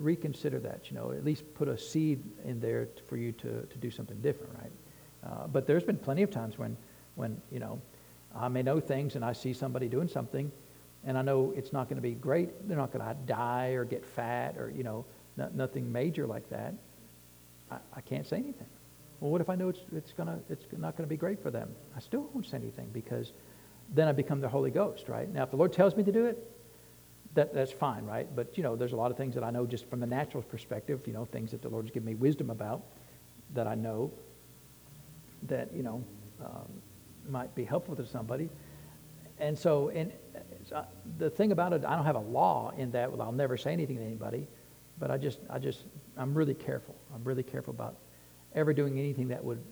[0.00, 3.78] reconsider that, you know, at least put a seed in there for you to, to
[3.78, 4.72] do something different, right?
[5.24, 6.76] Uh, but there's been plenty of times when,
[7.16, 7.80] when, you know,
[8.34, 10.50] I may know things and I see somebody doing something
[11.04, 12.68] and I know it's not going to be great.
[12.68, 15.04] They're not going to die or get fat or, you know,
[15.54, 16.74] nothing major like that.
[17.70, 18.66] I, I can't say anything.
[19.20, 21.50] Well, what if I know it's, it's, gonna, it's not going to be great for
[21.50, 21.70] them?
[21.96, 23.32] I still won't say anything because
[23.94, 25.32] then I become the Holy Ghost, right?
[25.32, 26.50] Now, if the Lord tells me to do it,
[27.34, 28.28] that, that's fine, right?
[28.34, 30.42] But, you know, there's a lot of things that I know just from the natural
[30.42, 32.82] perspective, you know, things that the Lord's given me wisdom about
[33.54, 34.10] that I know
[35.44, 36.02] that, you know,
[36.44, 36.68] um,
[37.28, 38.48] might be helpful to somebody.
[39.38, 40.12] And so, and
[40.74, 40.82] uh,
[41.18, 43.10] the thing about it, I don't have a law in that.
[43.10, 44.48] Well, I'll never say anything to anybody,
[44.98, 45.84] but I just, I just,
[46.16, 46.94] I'm really careful.
[47.14, 47.96] I'm really careful about
[48.54, 49.62] ever doing anything that would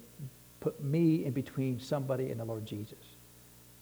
[0.60, 2.98] put me in between somebody and the Lord Jesus.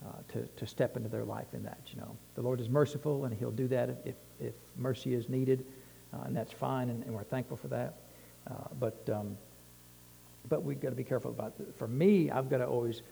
[0.04, 2.14] Uh, to, to step into their life in that, you know.
[2.34, 5.64] The Lord is merciful, and He'll do that if, if mercy is needed,
[6.12, 7.94] uh, and that's fine, and, and, we're thankful for that.
[8.46, 9.38] Uh, but um,
[10.48, 11.54] but we've got to be careful about.
[11.76, 13.02] For me, I've got to always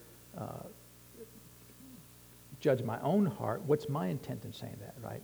[2.62, 3.62] judge my own heart.
[3.66, 5.22] What's my intent in saying that, right?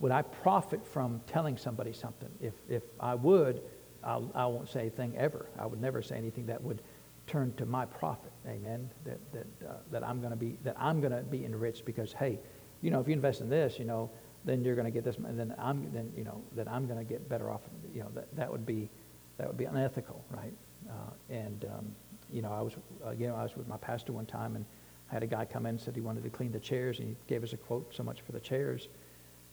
[0.00, 2.28] Would I profit from telling somebody something?
[2.40, 3.62] If, if I would,
[4.04, 5.46] I'll, I won't say a thing ever.
[5.58, 6.82] I would never say anything that would
[7.26, 8.32] turn to my profit.
[8.46, 8.90] Amen.
[9.04, 12.12] That, that, uh, that I'm going to be, that I'm going to be enriched because,
[12.12, 12.38] hey,
[12.82, 14.10] you know, if you invest in this, you know,
[14.44, 16.98] then you're going to get this, and then I'm, then, you know, that I'm going
[16.98, 17.62] to get better off.
[17.94, 18.90] You know, that, that would be,
[19.38, 20.52] that would be unethical, right?
[20.86, 20.92] Uh,
[21.30, 21.94] and, um,
[22.30, 22.74] you know, I was,
[23.18, 24.64] know, I was with my pastor one time and
[25.10, 27.08] I had a guy come in and said he wanted to clean the chairs and
[27.08, 28.88] he gave us a quote so much for the chairs.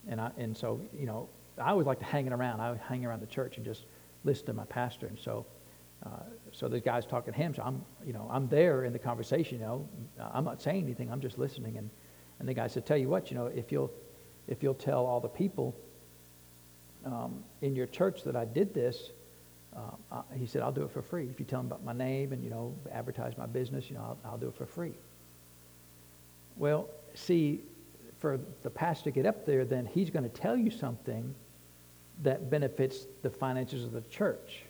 [0.07, 2.59] And I, and so, you know, I always like to hang around.
[2.59, 3.85] I would hang around the church and just
[4.23, 5.07] listen to my pastor.
[5.07, 5.45] And so,
[6.05, 7.53] uh, so the guy's talking to him.
[7.53, 9.59] So I'm, you know, I'm there in the conversation.
[9.59, 9.89] You know,
[10.33, 11.11] I'm not saying anything.
[11.11, 11.77] I'm just listening.
[11.77, 11.89] And,
[12.39, 13.91] and the guy said, "Tell you what, you know, if you'll,
[14.47, 15.75] if you'll tell all the people
[17.05, 19.11] um, in your church that I did this,
[19.75, 21.27] uh, he said, I'll do it for free.
[21.29, 24.01] If you tell them about my name and, you know, advertise my business, you know,
[24.01, 24.93] I'll, I'll do it for free.
[26.57, 27.61] Well, see,
[28.19, 31.33] for the pastor to get up there, then he's going to tell you something
[32.23, 34.63] that benefits the finances of the church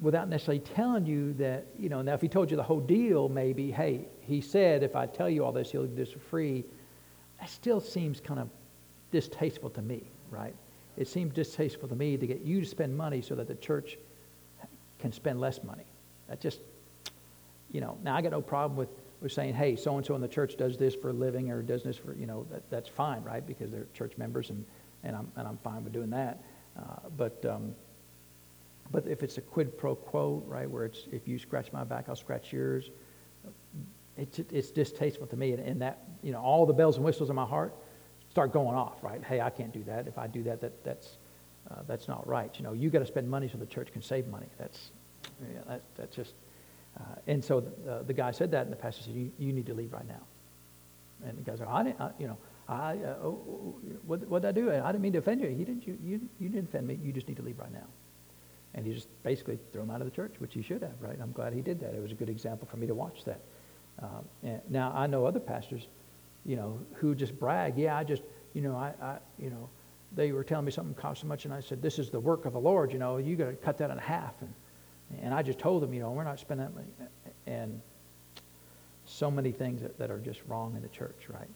[0.00, 3.28] without necessarily telling you that, you know, now if he told you the whole deal,
[3.28, 6.64] maybe, hey, he said if I tell you all this, he'll do this for free.
[7.40, 8.48] That still seems kind of
[9.10, 10.54] distasteful to me, right?
[10.96, 13.98] It seems distasteful to me to get you to spend money so that the church
[14.98, 15.84] can spend less money.
[16.28, 16.60] That just,
[17.70, 18.88] you know, now I got no problem with,
[19.20, 21.62] with saying, hey, so and so in the church does this for a living or
[21.62, 23.46] does this for, you know, that, that's fine, right?
[23.46, 24.64] Because they're church members and,
[25.04, 26.42] and, I'm, and I'm fine with doing that.
[26.78, 27.74] Uh, but, um,
[28.90, 32.08] but if it's a quid pro quo, right, where it's if you scratch my back,
[32.08, 32.90] I'll scratch yours,
[34.16, 35.52] it's, it's distasteful to me.
[35.52, 37.74] And, and that, you know, all the bells and whistles in my heart
[38.36, 39.24] start going off, right?
[39.24, 40.06] Hey, I can't do that.
[40.06, 41.16] If I do that, that that's,
[41.70, 42.54] uh, that's not right.
[42.58, 44.44] You know, you got to spend money so the church can save money.
[44.58, 44.90] That's,
[45.40, 46.34] yeah, that, that's just,
[47.00, 49.64] uh, and so the, the guy said that, and the pastor said, you, you need
[49.64, 50.20] to leave right now.
[51.26, 52.36] And the guy said, I didn't, I, you know,
[52.68, 54.70] I, uh, oh, oh, what, what did I do?
[54.70, 55.48] I didn't mean to offend you.
[55.48, 56.98] He didn't, you, you, you didn't offend me.
[57.02, 57.86] You just need to leave right now.
[58.74, 61.16] And he just basically threw him out of the church, which he should have, right?
[61.22, 61.94] I'm glad he did that.
[61.94, 63.40] It was a good example for me to watch that.
[64.02, 65.88] Um, now, I know other pastors
[66.46, 67.76] you know, who just brag.
[67.76, 68.22] Yeah, I just,
[68.54, 69.68] you know, I, I, you know,
[70.14, 72.46] they were telling me something cost so much, and I said, this is the work
[72.46, 72.92] of the Lord.
[72.92, 74.40] You know, you got to cut that in half.
[74.40, 74.54] And
[75.22, 76.88] and I just told them, you know, we're not spending that money.
[77.46, 77.80] And
[79.04, 81.48] so many things that, that are just wrong in the church, right?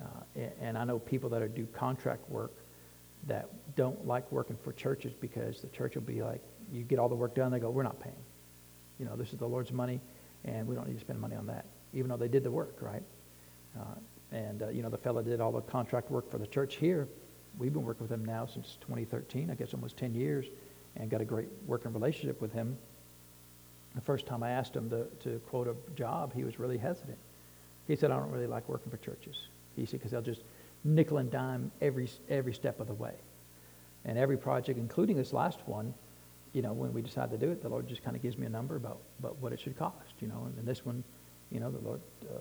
[0.00, 2.52] Uh, and I know people that are do contract work
[3.26, 6.40] that don't like working for churches because the church will be like,
[6.72, 8.14] you get all the work done, they go, we're not paying.
[9.00, 10.00] You know, this is the Lord's money,
[10.44, 12.76] and we don't need to spend money on that, even though they did the work,
[12.80, 13.02] right?
[13.78, 13.94] Uh,
[14.36, 17.08] and, uh, you know, the fellow did all the contract work for the church here.
[17.58, 20.46] We've been working with him now since 2013, I guess almost 10 years,
[20.96, 22.76] and got a great working relationship with him.
[23.94, 27.16] The first time I asked him to, to quote a job, he was really hesitant.
[27.86, 29.36] He said, I don't really like working for churches.
[29.74, 30.42] He said, because they'll just
[30.84, 33.14] nickel and dime every, every step of the way.
[34.04, 35.94] And every project, including this last one,
[36.52, 38.46] you know, when we decide to do it, the Lord just kind of gives me
[38.46, 40.48] a number about, about what it should cost, you know.
[40.58, 41.02] And, this one,
[41.50, 42.34] you know, the Lord, uh,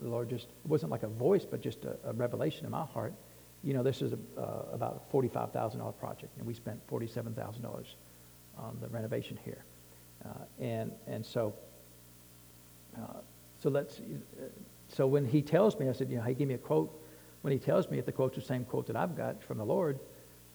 [0.00, 3.12] the Lord just, wasn't like a voice, but just a, a revelation in my heart.
[3.62, 7.84] You know, this is a, uh, about a $45,000 project, and we spent $47,000
[8.58, 9.64] on the renovation here.
[10.24, 11.54] Uh, and, and so,
[12.96, 13.20] uh,
[13.62, 14.00] so let's,
[14.88, 17.02] so when he tells me, I said, you know, he gave me a quote.
[17.42, 19.64] When he tells me if the quote's the same quote that I've got from the
[19.64, 20.00] Lord,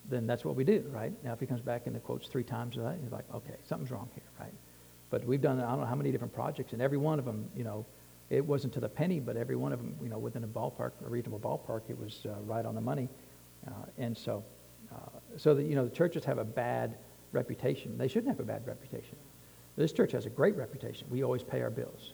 [0.09, 1.13] then that's what we do, right?
[1.23, 3.91] Now, if he comes back and the quote's three times that, he's like, okay, something's
[3.91, 4.53] wrong here, right?
[5.11, 7.47] But we've done, I don't know how many different projects, and every one of them,
[7.55, 7.85] you know,
[8.31, 10.91] it wasn't to the penny, but every one of them, you know, within a ballpark,
[11.05, 13.09] a reasonable ballpark, it was uh, right on the money.
[13.67, 14.43] Uh, and so,
[14.91, 14.95] uh,
[15.35, 16.95] so that, you know, the churches have a bad
[17.33, 17.97] reputation.
[17.97, 19.17] They shouldn't have a bad reputation.
[19.75, 21.07] This church has a great reputation.
[21.09, 22.13] We always pay our bills.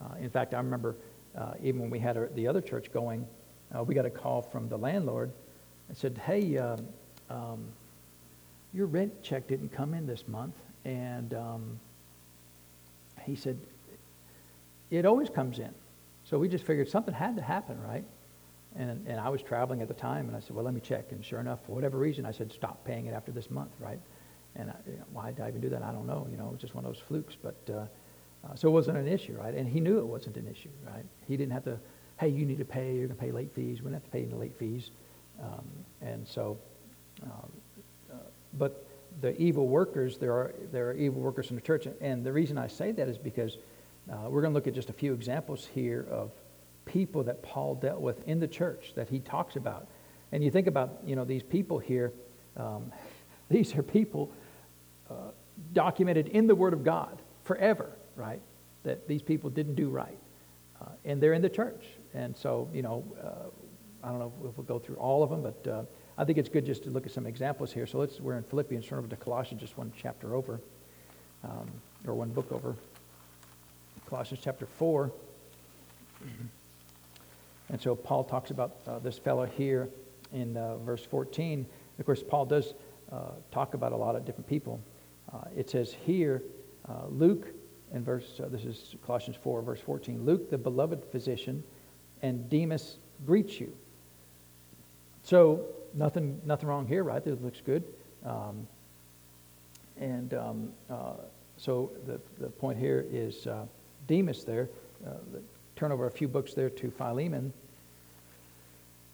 [0.00, 0.94] Uh, in fact, I remember
[1.36, 3.26] uh, even when we had our, the other church going,
[3.74, 5.32] uh, we got a call from the landlord
[5.88, 6.86] and said, hey, um,
[7.30, 7.64] um,
[8.74, 10.54] your rent check didn't come in this month.
[10.84, 11.80] And um,
[13.26, 13.58] he said,
[14.90, 15.74] it always comes in.
[16.24, 18.04] So we just figured something had to happen, right?
[18.78, 21.12] And, and I was traveling at the time, and I said, well, let me check.
[21.12, 23.98] And sure enough, for whatever reason, I said, stop paying it after this month, right?
[24.54, 25.82] And I, you know, why did I even do that?
[25.82, 26.26] I don't know.
[26.30, 27.36] You know, it was just one of those flukes.
[27.40, 27.86] But uh,
[28.46, 29.54] uh, so it wasn't an issue, right?
[29.54, 31.04] And he knew it wasn't an issue, right?
[31.26, 31.78] He didn't have to,
[32.18, 32.94] hey, you need to pay.
[32.94, 33.80] You're going to pay late fees.
[33.80, 34.90] We didn't have to pay any late fees.
[35.42, 35.66] Um,
[36.02, 36.58] and so,
[37.22, 37.52] um,
[38.12, 38.16] uh,
[38.58, 38.85] but
[39.20, 42.58] the evil workers, there are there are evil workers in the church, and the reason
[42.58, 43.56] I say that is because
[44.10, 46.30] uh, we're going to look at just a few examples here of
[46.84, 49.88] people that Paul dealt with in the church that he talks about.
[50.32, 52.12] And you think about, you know, these people here.
[52.56, 52.92] Um,
[53.50, 54.32] these are people
[55.10, 55.30] uh,
[55.72, 58.40] documented in the Word of God forever, right?
[58.84, 60.18] That these people didn't do right.
[60.80, 61.84] Uh, and they're in the church.
[62.14, 65.42] And so, you know, uh, I don't know if we'll go through all of them,
[65.42, 65.82] but uh,
[66.18, 67.86] I think it's good just to look at some examples here.
[67.86, 70.60] So let's, we're in Philippians, turn over to Colossians, just one chapter over,
[71.44, 71.70] um,
[72.06, 72.74] or one book over.
[74.08, 75.10] Colossians chapter 4.
[77.68, 79.88] And so Paul talks about uh, this fellow here
[80.32, 81.66] in uh, verse 14.
[81.98, 82.74] Of course, Paul does
[83.10, 84.80] uh, talk about a lot of different people.
[85.32, 86.42] Uh, it says here,
[86.88, 87.48] uh, Luke,
[87.92, 91.64] in verse, uh, this is Colossians 4, verse 14, Luke, the beloved physician,
[92.22, 93.76] and Demas greet you.
[95.24, 97.24] So nothing, nothing wrong here, right?
[97.24, 97.84] This looks good.
[98.24, 98.66] Um,
[99.98, 100.72] and um,
[101.56, 103.48] so the, the point here is
[104.06, 104.68] Demas there.
[105.06, 105.10] Uh,
[105.74, 107.52] turn over a few books there to Philemon.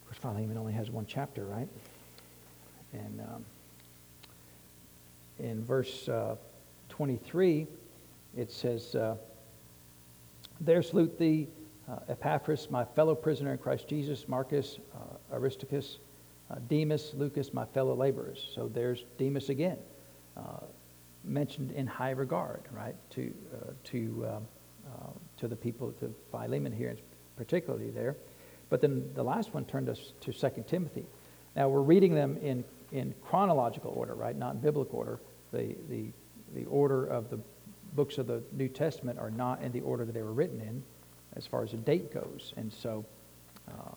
[0.02, 1.68] Of course, Philemon only has one chapter, right?
[2.92, 3.44] And um,
[5.38, 6.36] in verse uh,
[6.88, 7.66] 23,
[8.36, 9.16] it says, uh,
[10.60, 11.48] There salute thee,
[11.90, 15.98] uh, Epaphras, my fellow prisoner in Christ Jesus, Marcus, uh, Aristarchus,
[16.52, 18.50] uh, Demas, Lucas, my fellow laborers.
[18.54, 19.78] So there's Demas again,
[20.36, 20.64] uh,
[21.24, 23.32] mentioned in high regard, right, to,
[23.84, 24.46] to um,
[24.92, 26.96] uh, to the people, to Philemon here,
[27.36, 28.16] particularly there.
[28.68, 31.06] But then the last one turned us to 2 Timothy.
[31.56, 34.36] Now we're reading them in, in chronological order, right?
[34.36, 35.20] Not in biblical order.
[35.52, 36.06] The, the,
[36.54, 37.38] the order of the
[37.94, 40.82] books of the New Testament are not in the order that they were written in
[41.36, 42.52] as far as the date goes.
[42.56, 43.04] And so,
[43.68, 43.94] uh,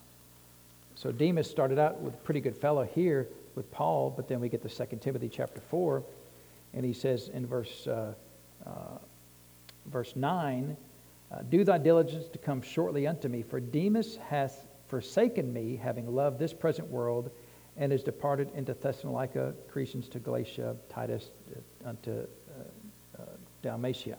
[0.96, 4.50] so Demas started out with a pretty good fellow here with Paul, but then we
[4.50, 6.04] get to 2 Timothy chapter 4,
[6.74, 8.14] and he says in verse uh,
[8.66, 8.98] uh,
[9.88, 10.76] verse 9
[11.32, 16.14] uh, Do thy diligence to come shortly unto me, for Demas hath forsaken me, having
[16.14, 17.30] loved this present world,
[17.78, 22.26] and is departed into Thessalonica, Crescens to Galatia, Titus uh, unto
[23.18, 23.24] uh,
[23.62, 24.18] Dalmatia.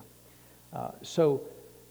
[1.00, 1.40] So,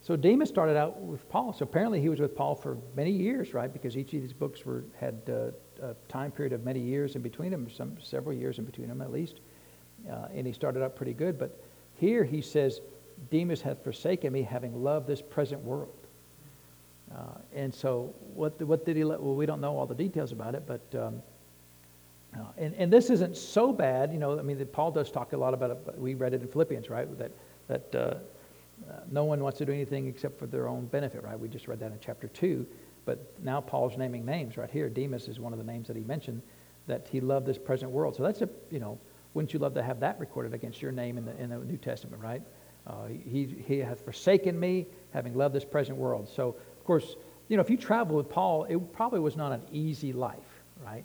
[0.06, 1.52] so Demas started out with Paul.
[1.52, 3.72] So apparently he was with Paul for many years, right?
[3.72, 5.50] Because each of these books were had uh,
[5.84, 9.02] a time period of many years in between them, some several years in between them
[9.02, 9.40] at least.
[10.32, 11.40] and he started out pretty good.
[11.40, 11.60] But
[11.94, 12.82] here he says,
[13.32, 16.06] Demas hath forsaken me, having loved this present world.
[17.12, 19.20] Uh, and so, what, what did he let?
[19.20, 21.20] Well, we don't know all the details about it, but um,
[22.32, 24.38] uh, and, and this isn't so bad, you know.
[24.38, 25.98] I mean, Paul does talk a lot about it.
[25.98, 27.08] We read it in Philippians, right?
[27.18, 27.32] That
[27.66, 27.94] that
[28.90, 31.38] uh, no one wants to do anything except for their own benefit, right?
[31.38, 32.66] We just read that in chapter two.
[33.04, 34.88] But now Paul's naming names right here.
[34.88, 36.42] Demas is one of the names that he mentioned.
[36.86, 38.16] That he loved this present world.
[38.16, 38.98] So that's a you know,
[39.34, 41.76] wouldn't you love to have that recorded against your name in the in the New
[41.76, 42.42] Testament, right?
[42.86, 46.28] Uh, he, he hath forsaken me, having loved this present world.
[46.28, 47.16] So, of course,
[47.48, 51.04] you know, if you travel with Paul, it probably was not an easy life, right?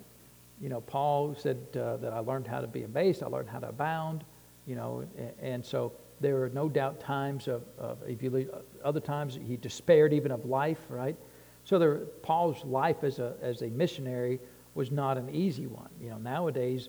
[0.60, 3.58] You know, Paul said uh, that I learned how to be abased, I learned how
[3.58, 4.22] to abound,
[4.64, 8.50] you know, and, and so there are no doubt times of, of if you leave,
[8.84, 11.16] other times he despaired even of life, right?
[11.64, 14.40] So there, Paul's life as a, as a missionary
[14.74, 15.90] was not an easy one.
[16.00, 16.88] You know, nowadays,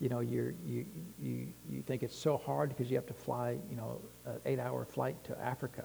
[0.00, 0.86] you know, you're, you,
[1.20, 4.84] you, you think it's so hard because you have to fly, you know, an eight-hour
[4.84, 5.84] flight to Africa,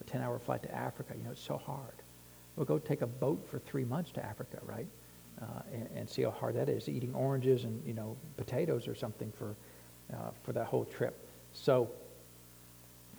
[0.00, 1.14] a 10-hour flight to Africa.
[1.16, 2.02] You know, it's so hard.
[2.56, 4.86] Well, go take a boat for three months to Africa, right?
[5.40, 8.94] Uh, and, and, see how hard that is, eating oranges and, you know, potatoes or
[8.94, 9.56] something for,
[10.12, 11.26] uh, for that whole trip.
[11.52, 11.90] So,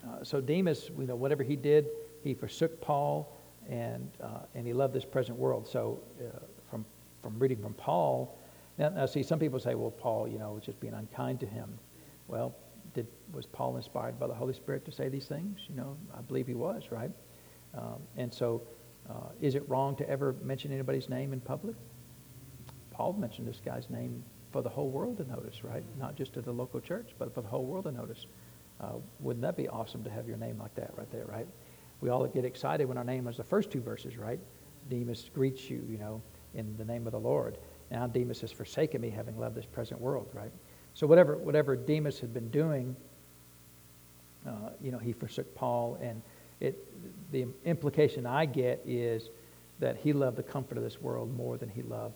[0.06, 1.86] uh, so Demas, you know, whatever he did,
[2.22, 3.36] he forsook Paul
[3.68, 5.66] and, uh, and he loved this present world.
[5.68, 6.38] So uh,
[6.70, 6.84] from,
[7.22, 8.38] from reading from Paul,
[8.78, 11.46] now, now, see, some people say, well, Paul, you know, was just being unkind to
[11.46, 11.78] him.
[12.26, 12.54] Well,
[12.92, 15.60] did, was Paul inspired by the Holy Spirit to say these things?
[15.68, 17.10] You know, I believe he was, right?
[17.76, 18.62] Um, and so,
[19.08, 21.76] uh, is it wrong to ever mention anybody's name in public?
[22.90, 25.84] Paul mentioned this guy's name for the whole world to notice, right?
[25.98, 28.26] Not just to the local church, but for the whole world to notice.
[28.80, 31.46] Uh, wouldn't that be awesome to have your name like that right there, right?
[32.00, 34.38] We all get excited when our name is the first two verses, right?
[34.90, 36.20] Demas greets you, you know,
[36.54, 37.56] in the name of the Lord.
[37.90, 40.50] Now Demas has forsaken me, having loved this present world, right?
[40.94, 42.94] So whatever, whatever Demas had been doing,
[44.46, 46.20] uh, you know, he forsook Paul, and
[46.60, 46.76] it,
[47.32, 49.30] the implication I get is
[49.80, 52.14] that he loved the comfort of this world more than he loved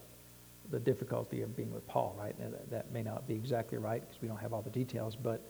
[0.71, 2.39] the difficulty of being with Paul, right?
[2.39, 5.17] Now, that, that may not be exactly right because we don't have all the details,
[5.17, 5.41] but,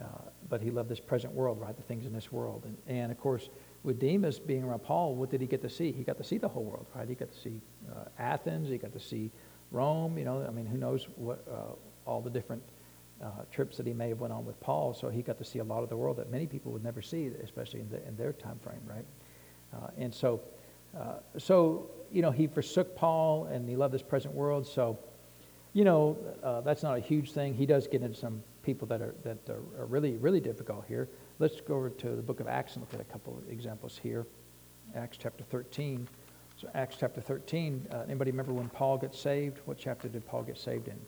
[0.00, 0.06] uh,
[0.48, 1.76] but he loved this present world, right?
[1.76, 2.64] The things in this world.
[2.64, 3.50] And, and of course,
[3.82, 5.92] with Demas being around Paul, what did he get to see?
[5.92, 7.08] He got to see the whole world, right?
[7.08, 9.30] He got to see uh, Athens, he got to see
[9.70, 11.72] Rome, you know, I mean, who knows what, uh,
[12.06, 12.62] all the different
[13.22, 14.94] uh, trips that he may have went on with Paul.
[14.94, 17.02] So he got to see a lot of the world that many people would never
[17.02, 19.04] see, especially in, the, in their time frame, right?
[19.74, 20.40] Uh, and so,
[20.98, 24.66] uh, so you know, he forsook Paul and he loved this present world.
[24.66, 24.98] So,
[25.72, 26.18] you know,
[26.64, 27.54] that's not a huge thing.
[27.54, 31.08] He does get into some people that are that are really really difficult here.
[31.38, 33.98] Let's go over to the book of Acts and look at a couple of examples
[34.02, 34.26] here.
[34.94, 36.06] Acts chapter 13.
[36.60, 37.88] So Acts chapter 13.
[37.90, 39.58] Uh, anybody remember when Paul got saved?
[39.64, 40.98] What chapter did Paul get saved in?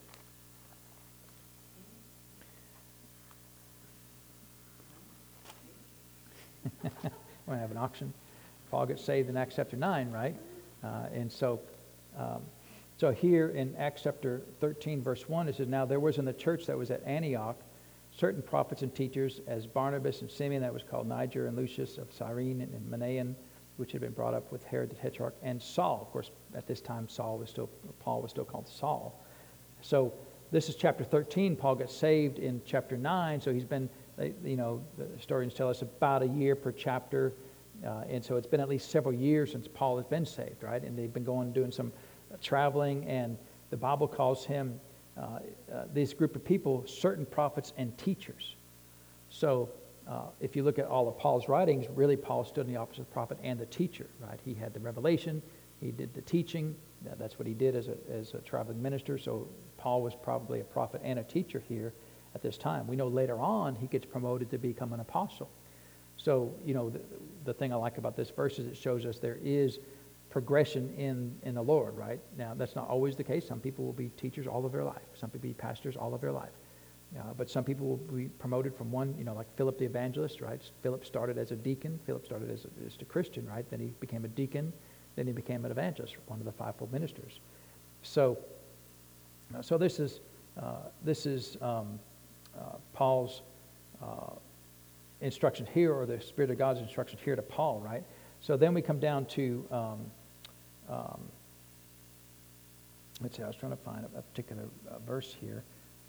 [6.83, 7.03] Want
[7.49, 8.13] to have an auction?
[8.71, 10.35] Paul gets saved in Acts chapter 9, right?
[10.83, 11.61] Uh, and so,
[12.19, 12.43] um,
[12.97, 16.33] so here in Acts chapter 13, verse 1, it says, Now there was in the
[16.33, 17.61] church that was at Antioch
[18.17, 22.13] certain prophets and teachers, as Barnabas and Simeon, that was called Niger, and Lucius of
[22.13, 23.35] Cyrene, and Manaen,
[23.77, 26.01] which had been brought up with Herod the Tetrarch, and Saul.
[26.03, 29.21] Of course, at this time, Saul was still, Paul was still called Saul.
[29.81, 30.13] So
[30.53, 31.57] this is chapter 13.
[31.57, 33.41] Paul gets saved in chapter 9.
[33.41, 33.91] So he's been,
[34.45, 37.33] you know, the historians tell us about a year per chapter.
[37.85, 40.83] Uh, and so it's been at least several years since Paul has been saved, right?
[40.83, 42.01] And they've been going doing some uh,
[42.41, 43.37] traveling, and
[43.71, 44.81] the Bible calls him,
[45.17, 45.39] uh,
[45.73, 48.57] uh, this group of people, certain prophets and teachers.
[49.29, 49.69] So
[50.09, 52.99] uh, if you look at all of Paul's writings, really Paul stood in the office
[52.99, 54.39] of the prophet and the teacher, right?
[54.45, 55.43] He had the revelation,
[55.81, 56.75] he did the teaching.
[57.19, 59.19] That's what he did as a, as a traveling minister.
[59.19, 61.93] So Paul was probably a prophet and a teacher here
[62.35, 62.87] at this time.
[62.87, 65.51] We know later on he gets promoted to become an apostle.
[66.17, 67.01] So, you know, the,
[67.45, 69.79] the thing I like about this verse is it shows us there is
[70.35, 72.19] progression in, in the Lord, right?
[72.37, 73.47] Now, that's not always the case.
[73.47, 75.07] Some people will be teachers all of their life.
[75.15, 76.51] Some people be pastors all of their life.
[77.17, 80.41] Uh, but some people will be promoted from one, you know, like Philip the evangelist,
[80.41, 80.61] right?
[80.83, 82.01] Philip started as a deacon.
[82.05, 83.65] Philip started as a, a Christian, right?
[83.71, 84.73] Then he became a deacon.
[85.15, 87.39] Then he became an evangelist, one of the fivefold ministers.
[88.03, 88.37] So,
[89.57, 90.19] uh, so this is,
[90.61, 92.01] uh, this is um,
[92.59, 93.43] uh, Paul's
[94.03, 94.33] uh,
[95.21, 98.03] instructions here, or the Spirit of God's instructions here to Paul, right?
[98.41, 100.11] So then we come down to, um,
[100.89, 101.21] um,
[103.21, 105.65] let's see, I was trying to find a, a particular uh, verse here,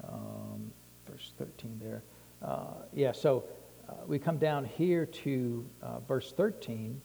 [0.08, 0.72] um,
[1.10, 2.04] verse 13 there.
[2.44, 3.44] Uh, yeah, so
[3.88, 7.02] uh, we come down here to uh, verse 13.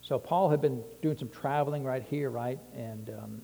[0.00, 2.58] So Paul had been doing some traveling right here, right?
[2.74, 3.42] And um,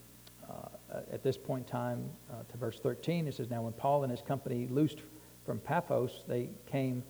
[0.93, 4.05] uh, at this point in time, uh, to verse 13, it says, Now when Paul
[4.05, 4.99] and his company loosed
[5.45, 7.03] from Paphos, they came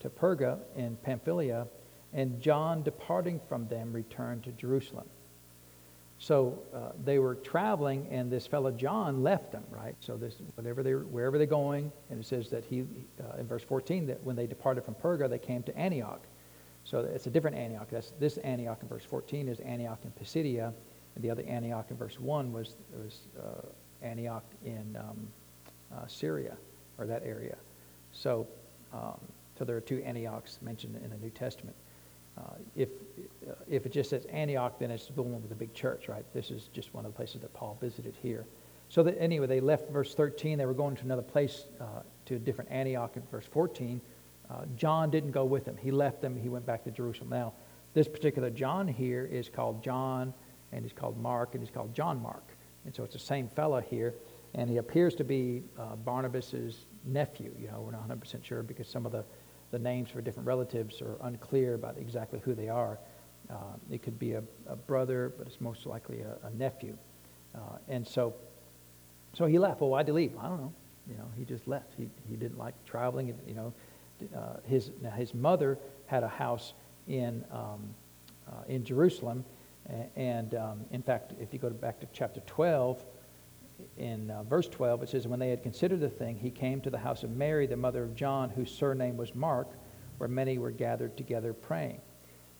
[0.00, 1.66] to Perga in Pamphylia,
[2.12, 5.06] and John, departing from them, returned to Jerusalem.
[6.20, 9.96] So uh, they were traveling, and this fellow John left them, right?
[10.00, 12.84] So this, whatever they, wherever they're going, and it says that he,
[13.20, 16.20] uh, in verse 14, that when they departed from Perga, they came to Antioch.
[16.84, 17.88] So it's a different Antioch.
[17.90, 20.72] That's, this Antioch in verse 14 is Antioch in Pisidia,
[21.14, 23.66] and the other Antioch in verse 1 was, was uh,
[24.02, 25.26] Antioch in um,
[25.92, 26.56] uh, Syria,
[26.98, 27.56] or that area.
[28.12, 28.46] So
[28.92, 29.18] um,
[29.60, 31.76] so there are two Antiochs mentioned in the New Testament.
[32.38, 32.88] Uh, if,
[33.68, 36.24] if it just says Antioch, then it's the one with the big church, right?
[36.32, 38.46] This is just one of the places that Paul visited here.
[38.88, 40.58] So that, anyway, they left verse 13.
[40.58, 44.00] They were going to another place, uh, to a different Antioch in verse 14.
[44.48, 45.76] Uh, John didn't go with them.
[45.76, 46.36] He left them.
[46.36, 47.30] He went back to Jerusalem.
[47.30, 47.52] Now,
[47.94, 50.32] this particular John here is called John
[50.72, 52.44] and he's called Mark, and he's called John Mark.
[52.84, 54.14] And so it's the same fella here,
[54.54, 57.54] and he appears to be uh, Barnabas's nephew.
[57.58, 59.24] You know, we're not 100% sure because some of the,
[59.70, 62.98] the names for different relatives are unclear about exactly who they are.
[63.48, 63.54] Uh,
[63.90, 66.96] it could be a, a, brother, but it's most likely a, a nephew.
[67.54, 68.34] Uh, and so,
[69.32, 69.80] so he left.
[69.80, 70.32] Well, why'd he leave?
[70.38, 70.72] I don't know.
[71.08, 71.92] You know, he just left.
[71.96, 73.34] He, he didn't like traveling.
[73.46, 73.72] You know,
[74.36, 76.74] uh, his, now his mother had a house
[77.08, 77.94] in, um,
[78.48, 79.44] uh, in Jerusalem.
[80.14, 83.04] And um, in fact, if you go back to chapter 12,
[83.96, 86.90] in uh, verse 12, it says, When they had considered the thing, he came to
[86.90, 89.68] the house of Mary, the mother of John, whose surname was Mark,
[90.18, 92.00] where many were gathered together praying.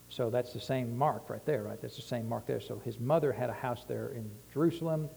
[0.09, 1.81] So that's the same Mark right there, right?
[1.81, 2.59] That's the same Mark there.
[2.59, 5.09] So his mother had a house there in Jerusalem,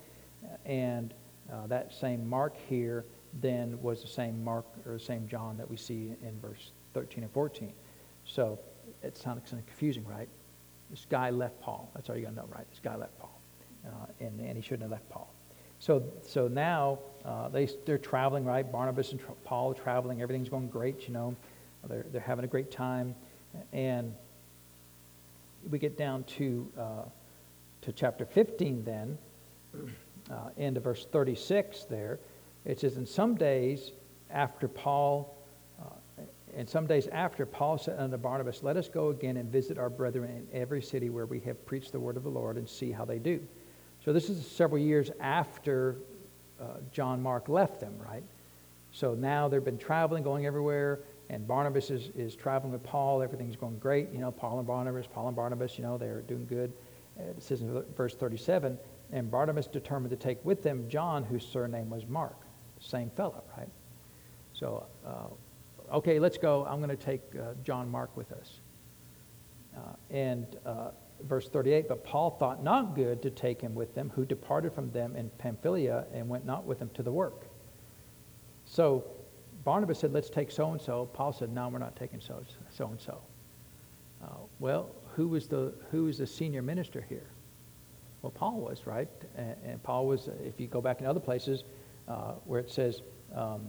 [0.65, 1.13] and
[1.53, 3.05] uh, that same Mark here
[3.41, 7.25] then was the same Mark or the same John that we see in verse 13
[7.25, 7.73] and 14.
[8.25, 8.59] So
[9.03, 10.29] it sounds kind of confusing, right?
[10.91, 11.91] This guy left Paul.
[11.95, 12.69] That's all you got to know, right?
[12.71, 13.41] This guy left Paul,
[13.85, 15.34] uh, and, and he shouldn't have left Paul.
[15.85, 18.73] So, so now uh, they, they're traveling, right?
[18.73, 20.23] Barnabas and Paul are traveling.
[20.23, 21.37] Everything's going great, you know.
[21.87, 23.15] They're, they're having a great time.
[23.71, 24.15] And
[25.71, 27.03] we get down to, uh,
[27.83, 29.19] to chapter 15 then,
[30.31, 32.19] uh, into verse 36 there.
[32.65, 33.93] It says, In some days
[34.31, 35.37] after Paul,
[35.79, 36.23] uh,
[36.57, 39.91] and some days after, Paul said unto Barnabas, Let us go again and visit our
[39.91, 42.91] brethren in every city where we have preached the word of the Lord and see
[42.91, 43.39] how they do.
[44.05, 45.97] So this is several years after
[46.61, 48.23] uh, John Mark left them, right?
[48.93, 51.01] So now they've been traveling, going everywhere,
[51.31, 53.23] and Barnabas is, is traveling with Paul.
[53.23, 54.13] Everything's going great.
[54.13, 56.71] You know, Paul and Barnabas, Paul and Barnabas, you know, they're doing good.
[57.19, 58.79] It says in verse 37,
[59.13, 62.37] and Barnabas determined to take with them John, whose surname was Mark.
[62.81, 63.69] Same fellow, right?
[64.53, 66.67] So, uh, okay, let's go.
[66.67, 68.61] I'm going to take uh, John Mark with us.
[69.75, 69.81] Uh,
[70.11, 70.91] and uh,
[71.23, 74.91] verse 38 But Paul thought not good to take him with them, who departed from
[74.91, 77.47] them in Pamphylia and went not with them to the work.
[78.65, 79.05] So
[79.65, 81.07] Barnabas said, Let's take so and so.
[81.07, 82.43] Paul said, No, we're not taking so
[82.79, 83.21] and so.
[84.59, 87.27] Well, who was, the, who was the senior minister here?
[88.23, 89.09] Well, Paul was, right?
[89.37, 91.65] And, and Paul was, if you go back in other places
[92.09, 93.03] uh, where it says,
[93.35, 93.67] um,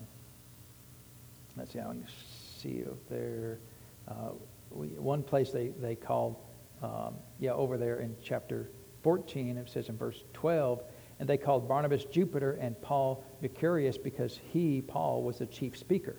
[1.57, 2.13] let's see, I want to
[2.59, 3.59] see if there,
[4.07, 4.29] uh,
[4.71, 6.37] we, one place they, they called
[6.81, 8.69] um, yeah, over there in chapter
[9.03, 10.83] 14, it says in verse 12,
[11.19, 16.17] and they called Barnabas Jupiter and Paul Mercurius because he, Paul, was the chief speaker.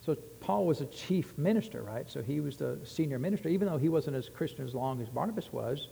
[0.00, 2.08] So Paul was a chief minister, right?
[2.10, 5.08] So he was the senior minister, even though he wasn't as Christian as long as
[5.08, 5.88] Barnabas was.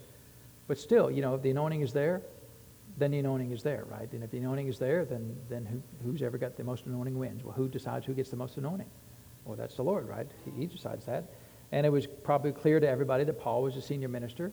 [0.68, 2.22] But still, you know, if the anointing is there,
[2.96, 4.10] then the anointing is there, right?
[4.12, 7.18] And if the anointing is there, then, then who, who's ever got the most anointing
[7.18, 7.44] wins.
[7.44, 8.90] Well, who decides who gets the most anointing?
[9.44, 10.26] Well, that's the Lord, right?
[10.44, 11.24] He, he decides that.
[11.72, 14.52] And it was probably clear to everybody that Paul was a senior minister.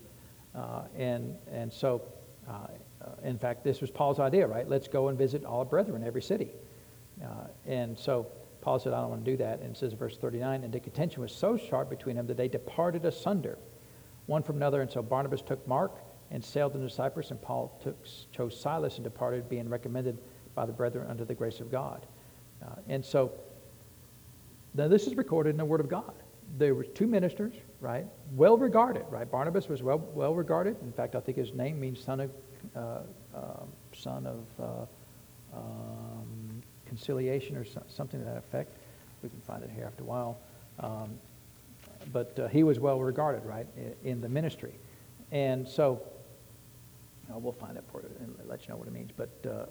[0.55, 2.01] Uh, and, and so,
[2.49, 2.67] uh,
[3.23, 4.67] in fact, this was Paul's idea, right?
[4.67, 6.51] Let's go and visit all the brethren in every city.
[7.23, 8.27] Uh, and so
[8.61, 9.59] Paul said, I don't want to do that.
[9.59, 12.47] And it says, verse 39, and the contention was so sharp between them that they
[12.47, 13.57] departed asunder,
[14.25, 14.81] one from another.
[14.81, 16.01] And so Barnabas took Mark
[16.31, 17.97] and sailed into Cyprus, and Paul took,
[18.31, 20.17] chose Silas and departed, being recommended
[20.55, 22.07] by the brethren under the grace of God.
[22.63, 23.31] Uh, and so,
[24.73, 26.22] now this is recorded in the Word of God
[26.57, 28.05] there were two ministers, right?
[28.35, 29.29] Well regarded, right?
[29.29, 30.77] Barnabas was well well regarded.
[30.81, 32.31] In fact, I think his name means son of
[32.75, 32.99] uh,
[33.35, 38.77] uh, son of uh, um, conciliation or something to that effect.
[39.21, 40.37] We can find it here after a while.
[40.79, 41.17] Um,
[42.11, 43.67] but uh, he was well regarded, right,
[44.03, 44.73] in the ministry,
[45.31, 46.01] and so
[47.29, 49.11] you we'll find it for you and let you know what it means.
[49.15, 49.65] But uh,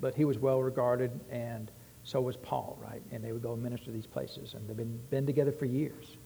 [0.00, 1.70] but he was well regarded and
[2.04, 3.02] so was Paul, right?
[3.12, 4.54] And they would go minister to these places.
[4.54, 6.16] And they've been, been together for years.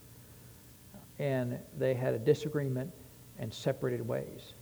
[1.19, 2.91] And they had a disagreement
[3.39, 4.53] and separated ways.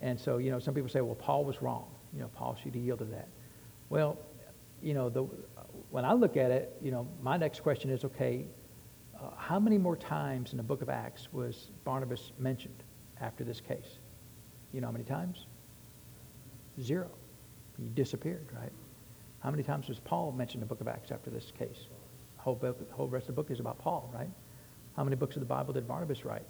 [0.00, 1.86] And so, you know, some people say, well, Paul was wrong.
[2.12, 3.28] You know, Paul should yield to that.
[3.88, 4.18] Well,
[4.82, 5.22] you know, the,
[5.90, 8.46] when I look at it, you know, my next question is, okay,
[9.16, 12.82] uh, how many more times in the book of Acts was Barnabas mentioned
[13.20, 13.98] after this case?
[14.72, 15.46] You know how many times?
[16.80, 17.10] Zero.
[17.76, 18.72] He disappeared, right?
[19.40, 21.86] How many times was Paul mentioned in the book of Acts after this case?
[22.36, 24.30] The whole, book, the whole rest of the book is about Paul, right?
[24.98, 26.42] How many books of the Bible did Barnabas write?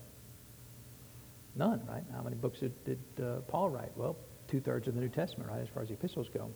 [1.55, 2.03] None, right?
[2.15, 3.93] How many books did, did uh, Paul write?
[3.95, 4.17] Well,
[4.49, 6.51] two thirds of the New Testament, right, as far as the epistles go.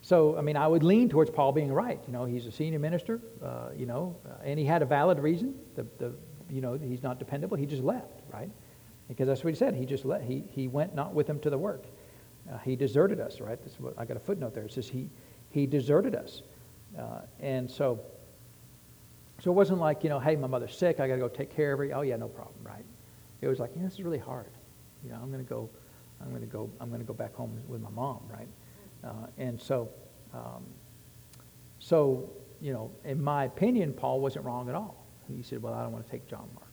[0.00, 2.00] So, I mean, I would lean towards Paul being right.
[2.06, 5.18] You know, he's a senior minister, uh, you know, uh, and he had a valid
[5.18, 5.54] reason.
[5.74, 6.14] The, the,
[6.48, 7.58] you know, he's not dependable.
[7.58, 8.50] He just left, right?
[9.06, 9.74] Because that's what he said.
[9.74, 11.84] He just let, he, he went not with him to the work.
[12.50, 13.62] Uh, he deserted us, right?
[13.62, 14.64] This what, I got a footnote there.
[14.64, 15.10] It says he,
[15.50, 16.40] he deserted us.
[16.98, 18.00] Uh, and so,
[19.40, 21.54] so it wasn't like, you know, hey, my mother's sick, I got to go take
[21.54, 21.90] care of her.
[21.94, 22.84] Oh, yeah, no problem, right?
[23.40, 24.50] It was like, yeah, this is really hard.
[25.04, 25.70] You know, I'm going to go
[26.20, 28.48] I'm going to go, I'm going to go back home with my mom, right?
[29.04, 29.88] Uh, and so,
[30.34, 30.64] um,
[31.78, 32.30] so,
[32.60, 35.06] you know, in my opinion, Paul wasn't wrong at all.
[35.28, 36.66] He said, well, I don't want to take John Mark.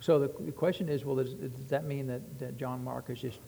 [0.00, 3.20] So the, the question is, well, does, does that mean that, that John Mark is
[3.20, 3.40] just,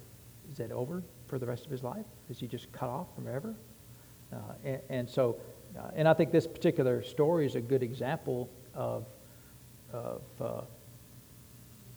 [0.50, 2.06] is that over for the rest of his life?
[2.30, 3.26] Is he just cut off from?
[3.28, 5.36] Uh, and, and, so,
[5.78, 9.06] uh, and I think this particular story is a good example of,
[9.92, 10.60] of uh,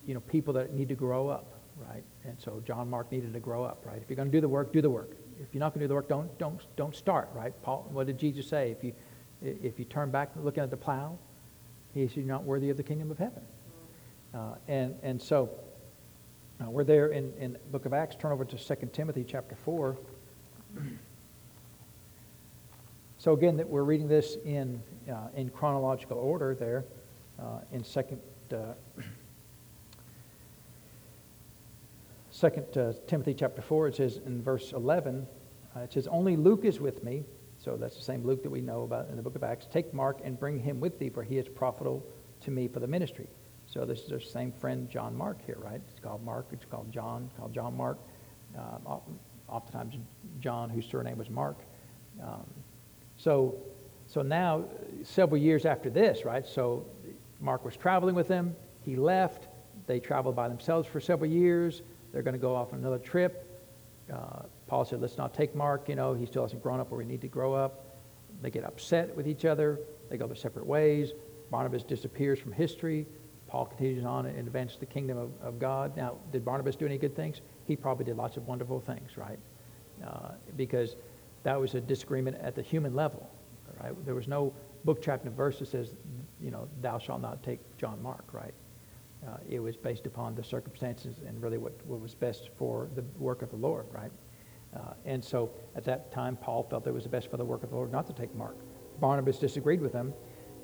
[0.06, 1.54] you know, people that need to grow up,
[1.90, 2.04] right?
[2.24, 4.02] And so John Mark needed to grow up, right?
[4.02, 5.12] If you're going to do the work, do the work.
[5.40, 7.54] If you're not going to do the work, don't, don't, don't start, right?
[7.64, 8.72] Paul, what did Jesus say?
[8.72, 8.94] If you,
[9.42, 11.18] if you turn back looking at the plow,
[11.94, 13.42] he said, you're not worthy of the kingdom of heaven.
[14.34, 15.50] Uh, and, and so
[16.62, 18.16] uh, we're there in, in book of Acts.
[18.16, 19.98] Turn over to 2 Timothy chapter 4.
[23.22, 26.86] So again, that we're reading this in, uh, in chronological order there
[27.40, 28.20] uh, in 2
[28.52, 28.74] uh,
[32.32, 35.28] Second uh, Timothy chapter 4, it says in verse 11,
[35.76, 37.24] uh, it says, Only Luke is with me.
[37.60, 39.68] So that's the same Luke that we know about in the book of Acts.
[39.72, 42.04] Take Mark and bring him with thee, for he is profitable
[42.40, 43.28] to me for the ministry.
[43.68, 45.80] So this is the same friend, John Mark, here, right?
[45.92, 46.48] It's called Mark.
[46.54, 47.26] It's called John.
[47.30, 48.00] It's called John Mark.
[48.58, 48.98] Uh,
[49.48, 49.94] oftentimes,
[50.40, 51.60] John, whose surname was Mark.
[52.20, 52.48] Um,
[53.24, 53.56] so,
[54.08, 54.64] so now,
[55.04, 56.46] several years after this, right?
[56.46, 56.88] So
[57.40, 58.56] Mark was traveling with them.
[58.84, 59.48] He left.
[59.86, 61.84] They traveled by themselves for several years.
[62.12, 63.48] They're going to go off on another trip.
[64.12, 65.88] Uh, Paul said, let's not take Mark.
[65.88, 67.86] You know, he still hasn't grown up where we need to grow up.
[68.42, 69.80] They get upset with each other.
[70.10, 71.12] They go their separate ways.
[71.52, 73.06] Barnabas disappears from history.
[73.48, 75.96] Paul continues on and advances the kingdom of, of God.
[75.96, 77.42] Now, did Barnabas do any good things?
[77.68, 79.38] He probably did lots of wonderful things, right?
[80.04, 80.96] Uh, because
[81.44, 83.30] that was a disagreement at the human level,
[83.82, 83.94] right?
[84.06, 85.96] There was no book, chapter, and verse that says,
[86.40, 88.54] you know, thou shalt not take John Mark, right?
[89.28, 93.04] Uh, it was based upon the circumstances and really what, what was best for the
[93.20, 94.12] work of the Lord, right?
[94.76, 97.64] Uh, and so at that time, Paul felt it was the best for the work
[97.64, 98.56] of the Lord not to take Mark.
[99.00, 100.14] Barnabas disagreed with him,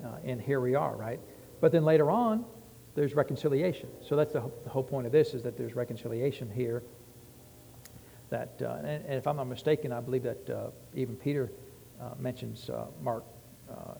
[0.04, 1.20] uh, and here we are, right?
[1.60, 2.44] But then later on,
[2.94, 3.88] there's reconciliation.
[4.00, 6.82] So that's the, the whole point of this is that there's reconciliation here.
[8.30, 11.50] That, uh, and, and, if I'm not mistaken, I believe that uh, even Peter
[12.00, 13.24] uh, mentions uh, Mark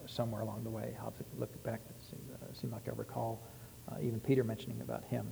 [0.06, 0.94] somewhere along the way.
[0.98, 1.80] I'll have to look back.
[1.90, 3.42] It seems, seems like I recall
[4.02, 5.30] even Peter mentioning about him.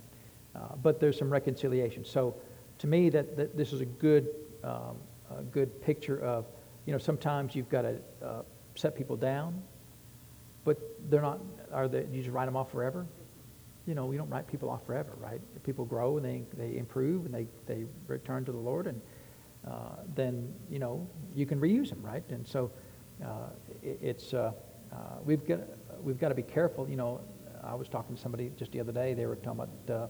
[0.83, 2.05] but there's some reconciliation.
[2.05, 2.35] So
[2.79, 4.29] to me, that, that this is a good,
[4.63, 4.97] um,
[5.37, 6.47] a good picture of,
[6.85, 8.43] you know, sometimes you've got to uh,
[8.75, 9.63] set people down,
[10.65, 10.79] but
[11.11, 11.41] they're not,
[11.73, 13.07] are they, you just write them off forever?
[13.87, 15.41] You know, we don't write people off forever, right?
[15.55, 19.01] If people grow and they, they improve and they, they return to the Lord, and
[19.67, 22.25] uh, then, you know, you can reuse them, right?
[22.31, 22.71] And so
[23.25, 23.49] uh,
[23.83, 24.53] it, it's, uh,
[24.93, 25.61] uh, we've got,
[26.03, 26.89] we've got to be careful.
[26.89, 27.21] You know,
[27.63, 30.07] I was talking to somebody just the other day, they were talking about uh,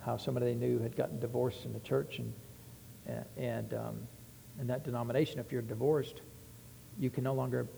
[0.00, 2.32] how somebody they knew had gotten divorced in the church, and
[3.36, 4.08] and um,
[4.60, 6.22] in that denomination, if you're divorced,
[6.98, 7.68] you can no longer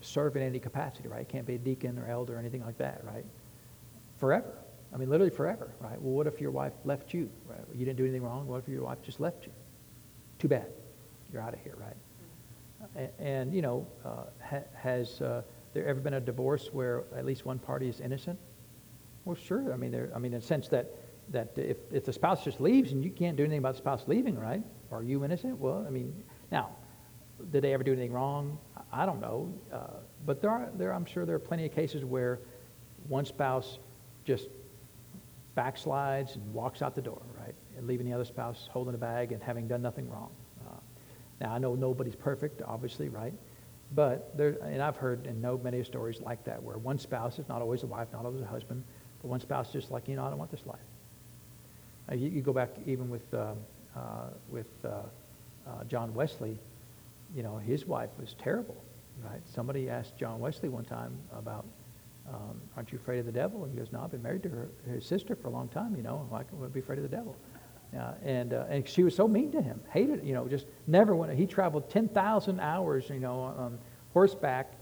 [0.00, 1.20] serve in any capacity, right?
[1.20, 3.24] You can't be a deacon or elder or anything like that, right?
[4.24, 4.56] Forever.
[4.90, 6.00] I mean, literally forever, right?
[6.00, 7.28] Well, what if your wife left you?
[7.46, 7.60] Right?
[7.74, 8.46] You didn't do anything wrong.
[8.46, 9.52] What if your wife just left you?
[10.38, 10.68] Too bad.
[11.30, 11.96] You're out of here, right?
[12.96, 15.42] And, and you know, uh, ha, has uh,
[15.74, 18.38] there ever been a divorce where at least one party is innocent?
[19.26, 19.74] Well, sure.
[19.74, 20.10] I mean, there.
[20.16, 20.94] I mean, in the sense that
[21.28, 24.04] that if, if the spouse just leaves and you can't do anything about the spouse
[24.06, 24.62] leaving, right?
[24.90, 25.58] Are you innocent?
[25.58, 26.14] Well, I mean,
[26.50, 26.70] now,
[27.50, 28.56] did they ever do anything wrong?
[28.90, 29.52] I don't know.
[29.70, 32.40] Uh, but there are, there, I'm sure there are plenty of cases where
[33.06, 33.80] one spouse
[34.24, 34.48] just
[35.56, 37.54] backslides and walks out the door, right?
[37.76, 40.30] And leaving the other spouse holding a bag and having done nothing wrong.
[40.66, 40.76] Uh,
[41.40, 43.32] now, I know nobody's perfect, obviously, right?
[43.94, 47.48] But there, and I've heard and know many stories like that where one spouse is
[47.48, 48.82] not always a wife, not always a husband,
[49.22, 50.78] but one spouse just like, you know, I don't want this life.
[52.10, 53.56] Uh, you, you, go back even with, um,
[53.96, 54.88] uh, with uh,
[55.66, 56.58] uh, John Wesley,
[57.34, 58.76] you know, his wife was terrible,
[59.24, 59.40] right?
[59.46, 61.64] Somebody asked John Wesley one time about,
[62.28, 63.64] um, aren't you afraid of the devil?
[63.64, 65.94] And he goes, no, I've been married to her, his sister for a long time,
[65.96, 67.36] you know, why would I be afraid of the devil?
[67.96, 71.14] Uh, and, uh, and she was so mean to him, hated, you know, just never
[71.14, 73.78] went, he traveled 10,000 hours, you know, on
[74.12, 74.72] horseback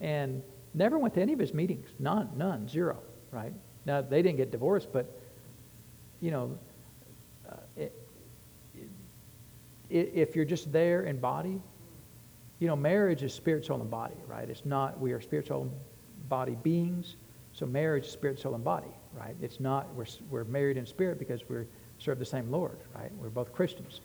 [0.00, 0.42] and
[0.74, 2.98] never went to any of his meetings, none, none, zero,
[3.32, 3.52] right?
[3.86, 5.20] Now, they didn't get divorced, but,
[6.20, 6.58] you know,
[7.50, 7.92] uh, it,
[9.88, 11.60] it, if you're just there in body,
[12.60, 14.48] you know, marriage is spirit, soul, and body, right?
[14.48, 15.72] It's not, we are spirit, soul, and
[16.30, 17.16] body beings.
[17.52, 19.36] So marriage spirit, soul, and body, right?
[19.42, 21.64] It's not, we're, we're married in spirit because we
[21.98, 23.10] serve the same Lord, right?
[23.18, 24.00] We're both Christians.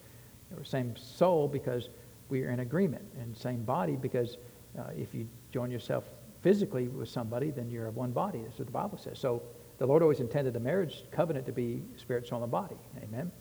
[0.51, 1.89] We're same soul because
[2.27, 4.37] we are in agreement, and same body because
[4.77, 6.03] uh, if you join yourself
[6.41, 8.41] physically with somebody, then you're of one body.
[8.43, 9.19] That's what the Bible says.
[9.19, 9.41] So
[9.77, 12.75] the Lord always intended the marriage covenant to be spirit, soul, and body.
[13.03, 13.31] Amen.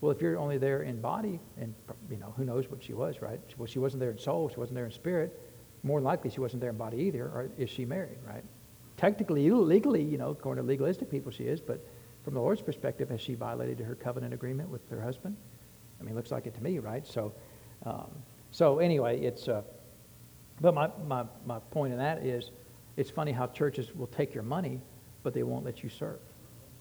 [0.00, 1.74] Well, if you're only there in body, and
[2.10, 3.40] you know who knows what she was, right?
[3.56, 4.48] Well, she wasn't there in soul.
[4.48, 5.40] She wasn't there in spirit.
[5.86, 7.22] More likely, she wasn't there in body either.
[7.22, 8.42] Or is she married, right?
[8.96, 11.60] Technically, legally, you know, according to legalistic people, she is.
[11.60, 11.86] But
[12.24, 15.36] from the Lord's perspective, has she violated her covenant agreement with her husband?
[16.00, 17.06] I mean, it looks like it to me, right?
[17.06, 17.32] So,
[17.84, 18.10] um,
[18.50, 19.46] so anyway, it's.
[19.46, 19.62] Uh,
[20.60, 22.50] but my, my, my point in that is,
[22.96, 24.80] it's funny how churches will take your money,
[25.22, 26.18] but they won't let you serve.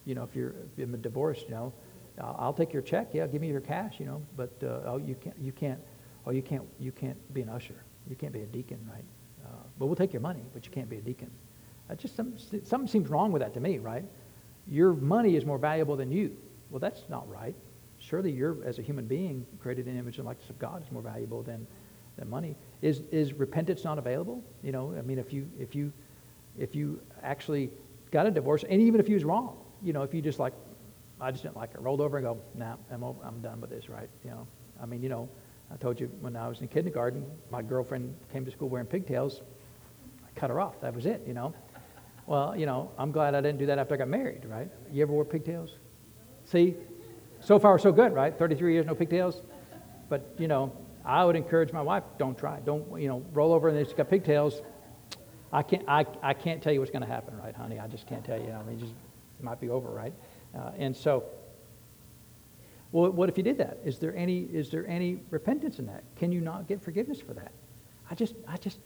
[0.05, 1.73] You know, if you're in a divorce, you know,
[2.19, 3.09] I'll take your check.
[3.13, 3.99] Yeah, give me your cash.
[3.99, 5.37] You know, but uh, oh, you can't.
[5.39, 5.79] You can't.
[6.25, 6.63] Oh, you can't.
[6.79, 7.75] You can't be an usher.
[8.09, 9.03] You can't be a deacon, right?
[9.45, 9.49] Uh,
[9.79, 11.31] but we'll take your money, but you can't be a deacon.
[11.87, 12.33] That just some,
[12.63, 14.03] something seems wrong with that to me, right?
[14.67, 16.35] Your money is more valuable than you.
[16.71, 17.55] Well, that's not right.
[17.99, 20.91] Surely you're, as a human being, created in the image and likeness of God, is
[20.91, 21.65] more valuable than,
[22.17, 22.55] than money.
[22.81, 24.43] Is, is repentance not available?
[24.63, 25.91] You know, I mean, if you, if you,
[26.57, 27.69] if you actually
[28.11, 30.53] got a divorce, and even if you was wrong, you know, if you just like,
[31.21, 33.69] I just didn't like it, rolled over and go, nah, I'm, over, I'm done with
[33.69, 34.09] this, right?
[34.23, 34.47] You know,
[34.81, 35.29] I mean, you know,
[35.71, 39.41] I told you when I was in kindergarten, my girlfriend came to school wearing pigtails.
[40.25, 40.79] I cut her off.
[40.81, 41.53] That was it, you know.
[42.27, 44.69] Well, you know, I'm glad I didn't do that after I got married, right?
[44.91, 45.71] You ever wore pigtails?
[46.45, 46.75] See,
[47.39, 48.37] so far so good, right?
[48.37, 49.41] 33 years, no pigtails.
[50.09, 50.71] But, you know,
[51.03, 52.59] I would encourage my wife, don't try.
[52.59, 54.61] Don't, you know, roll over and it's got pigtails.
[55.53, 57.79] I can't, I, I can't tell you what's going to happen, right, honey?
[57.79, 58.51] I just can't tell you.
[58.51, 58.93] I mean, just,
[59.39, 60.13] it might be over, right?
[60.55, 61.23] Uh, and so,
[62.95, 63.79] well, what if you did that?
[63.83, 66.05] Is there any, is there any repentance in that?
[66.15, 67.51] Can you not get forgiveness for that?
[68.09, 68.79] I just, I just,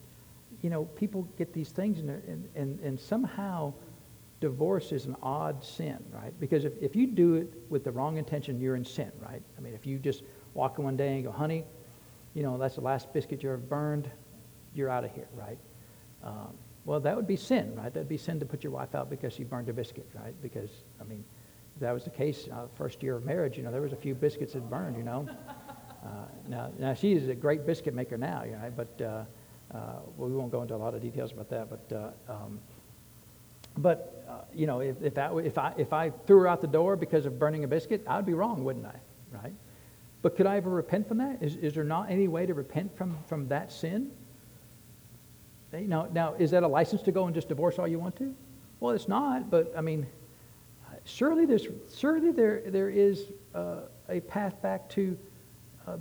[0.64, 3.72] you know, people get these things and, and, and, and somehow
[4.40, 6.34] divorce is an odd sin, right?
[6.40, 9.44] Because if, if you do it with the wrong intention, you're in sin, right?
[9.56, 10.24] I mean, if you just
[10.56, 11.64] walk in one day and go, honey,
[12.34, 14.10] you know, that's the last biscuit you ever burned,
[14.74, 15.60] you're out of here, right?
[16.24, 17.94] Um, well, that would be sin, right?
[17.94, 20.34] That would be sin to put your wife out because she burned a biscuit, right?
[20.42, 21.24] Because, I mean,
[21.80, 24.16] that was the case, uh, first year of marriage, you know, there was a few
[24.16, 25.28] biscuits that burned, you know.
[26.02, 26.08] Uh,
[26.48, 29.06] now, now, she is a great biscuit maker now, you know, but uh,
[29.76, 32.58] uh, well, we won't go into a lot of details about that, but uh, um,
[33.78, 36.68] but uh, you know, if, if, that, if, I, if I threw her out the
[36.68, 38.96] door because of burning a biscuit, I'd be wrong, wouldn't I?
[39.32, 39.54] Right?
[40.22, 41.42] But could I ever repent from that?
[41.42, 44.12] Is, is there not any way to repent from, from that sin?
[45.72, 48.16] You know, now, is that a license to go and just divorce all you want
[48.18, 48.36] to?
[48.80, 50.08] Well, it's not, but I mean,
[51.10, 55.18] surely, there's, surely there, there is uh, a path back to
[55.88, 55.98] uh,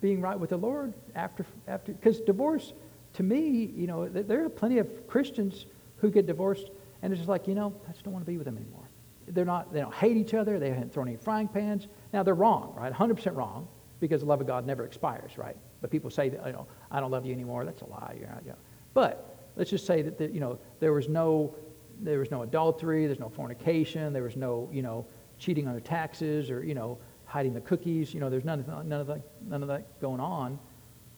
[0.00, 2.72] being right with the Lord after, after, because divorce
[3.14, 6.70] to me, you know, there are plenty of Christians who get divorced,
[7.02, 8.88] and it's just like, you know, I just don't want to be with them anymore.
[9.26, 10.58] They're not, they don't hate each other.
[10.58, 11.88] They haven't thrown any frying pans.
[12.12, 12.92] Now, they're wrong, right?
[12.92, 13.66] 100% wrong,
[14.00, 15.56] because the love of God never expires, right?
[15.80, 17.64] But people say that, you know, I don't love you anymore.
[17.64, 18.16] That's a lie.
[18.18, 18.58] You're not, you know.
[18.94, 21.54] But let's just say that, the, you know, there was no,
[22.00, 25.06] there was no adultery, there's no fornication, there was no, you know,
[25.38, 28.12] cheating on their taxes or, you know, hiding the cookies.
[28.12, 30.58] You know, there's none, none, of that, none of that going on.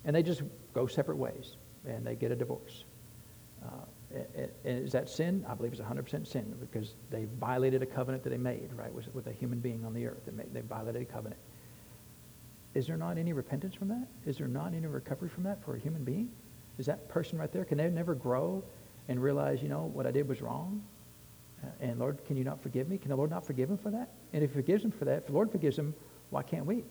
[0.04, 0.42] And they just
[0.74, 1.56] go separate ways
[1.86, 2.84] and they get a divorce.
[3.64, 3.84] Uh,
[4.64, 5.44] is that sin?
[5.48, 9.14] I believe it's 100% sin because they violated a covenant that they made, right, with,
[9.14, 10.22] with a human being on the earth.
[10.26, 11.40] They, made, they violated a covenant.
[12.74, 14.06] Is there not any repentance from that?
[14.26, 16.30] Is there not any recovery from that for a human being?
[16.78, 18.64] Is that person right there, can they never grow
[19.10, 20.82] and realize, you know, what I did was wrong?
[21.80, 22.96] And Lord, can you not forgive me?
[22.96, 24.08] Can the Lord not forgive him for that?
[24.32, 25.94] And if he forgives him for that, if the Lord forgives him,
[26.30, 26.84] why can't we?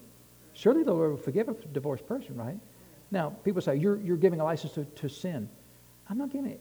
[0.53, 2.59] Surely the Lord will forgive a divorced person, right?
[3.09, 5.47] Now, people say, you're, you're giving a license to, to sin.
[6.09, 6.59] I'm not giving it.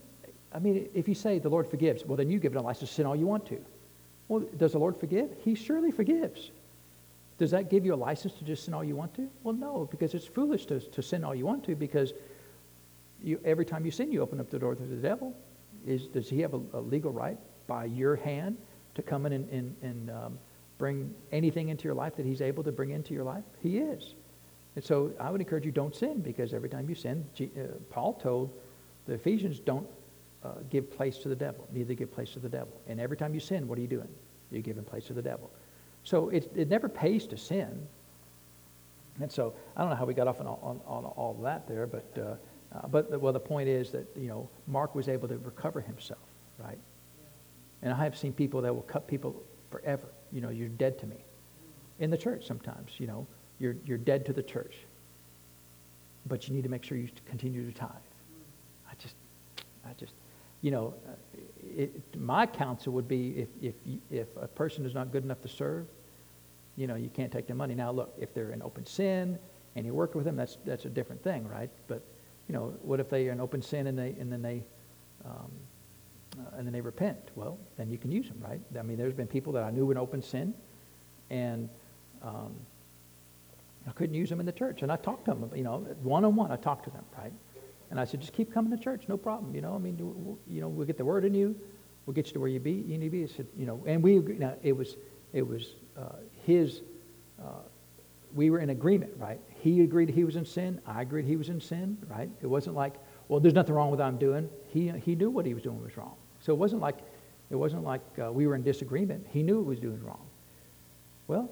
[0.52, 2.90] I mean, if you say the Lord forgives, well, then you give it a license
[2.90, 3.60] to sin all you want to.
[4.28, 5.30] Well, does the Lord forgive?
[5.44, 6.52] He surely forgives.
[7.36, 9.28] Does that give you a license to just sin all you want to?
[9.42, 12.12] Well, no, because it's foolish to, to sin all you want to because
[13.22, 15.34] you, every time you sin, you open up the door to the devil.
[15.86, 18.56] Is, does he have a, a legal right by your hand
[18.94, 20.38] to come in and, and, and um,
[20.78, 23.44] bring anything into your life that he's able to bring into your life?
[23.60, 24.14] He is.
[24.76, 27.74] And so I would encourage you don't sin because every time you sin, G, uh,
[27.90, 28.52] Paul told
[29.06, 29.88] the Ephesians don't
[30.44, 32.80] uh, give place to the devil, neither give place to the devil.
[32.86, 34.08] And every time you sin, what are you doing?
[34.50, 35.50] You're giving place to the devil.
[36.04, 37.86] So it, it never pays to sin.
[39.20, 41.86] And so I don't know how we got off on, on, on all that there,
[41.86, 42.34] but, uh,
[42.74, 46.20] uh, but well, the point is that, you know, Mark was able to recover himself,
[46.58, 46.78] right?
[47.82, 50.06] And I have seen people that will cut people forever.
[50.32, 51.16] You know, you're dead to me.
[51.98, 53.26] In the church sometimes, you know,
[53.58, 54.74] you're, you're dead to the church.
[56.26, 57.90] But you need to make sure you continue to tithe.
[58.90, 59.14] I just,
[59.86, 60.12] I just,
[60.60, 61.12] you know, uh,
[61.76, 63.74] it, my counsel would be if, if,
[64.10, 65.86] if a person is not good enough to serve,
[66.76, 67.74] you know, you can't take their money.
[67.74, 69.38] Now, look, if they're in open sin
[69.74, 71.70] and you work with them, that's, that's a different thing, right?
[71.86, 72.02] But,
[72.48, 74.62] you know, what if they are in open sin and, they, and then they,
[75.24, 75.50] um,
[76.38, 77.18] uh, and then they repent?
[77.34, 78.60] Well, then you can use them, right?
[78.78, 80.54] I mean, there's been people that I knew in open sin,
[81.30, 81.68] and
[82.22, 82.54] um,
[83.86, 84.82] I couldn't use them in the church.
[84.82, 87.32] And I talked to them, you know, one on one, I talked to them, right?
[87.90, 89.54] And I said, just keep coming to church, no problem.
[89.54, 89.98] You know, I mean,
[90.46, 91.54] you know, we'll get the word in you.
[92.06, 92.72] We'll get you to where you be.
[92.72, 93.24] You need to be.
[93.24, 94.96] I said, you know, and we now it was
[95.34, 96.80] it was uh, his.
[97.38, 97.60] Uh,
[98.34, 99.40] we were in agreement, right?
[99.60, 100.80] He agreed he was in sin.
[100.86, 102.28] I agreed he was in sin, right?
[102.42, 102.94] It wasn't like,
[103.28, 104.48] well, there's nothing wrong with what I'm doing.
[104.68, 106.14] He he knew what he was doing was wrong.
[106.40, 106.98] So it wasn't like
[107.50, 109.26] it wasn't like uh, we were in disagreement.
[109.30, 110.26] He knew it was doing wrong.
[111.26, 111.50] Well,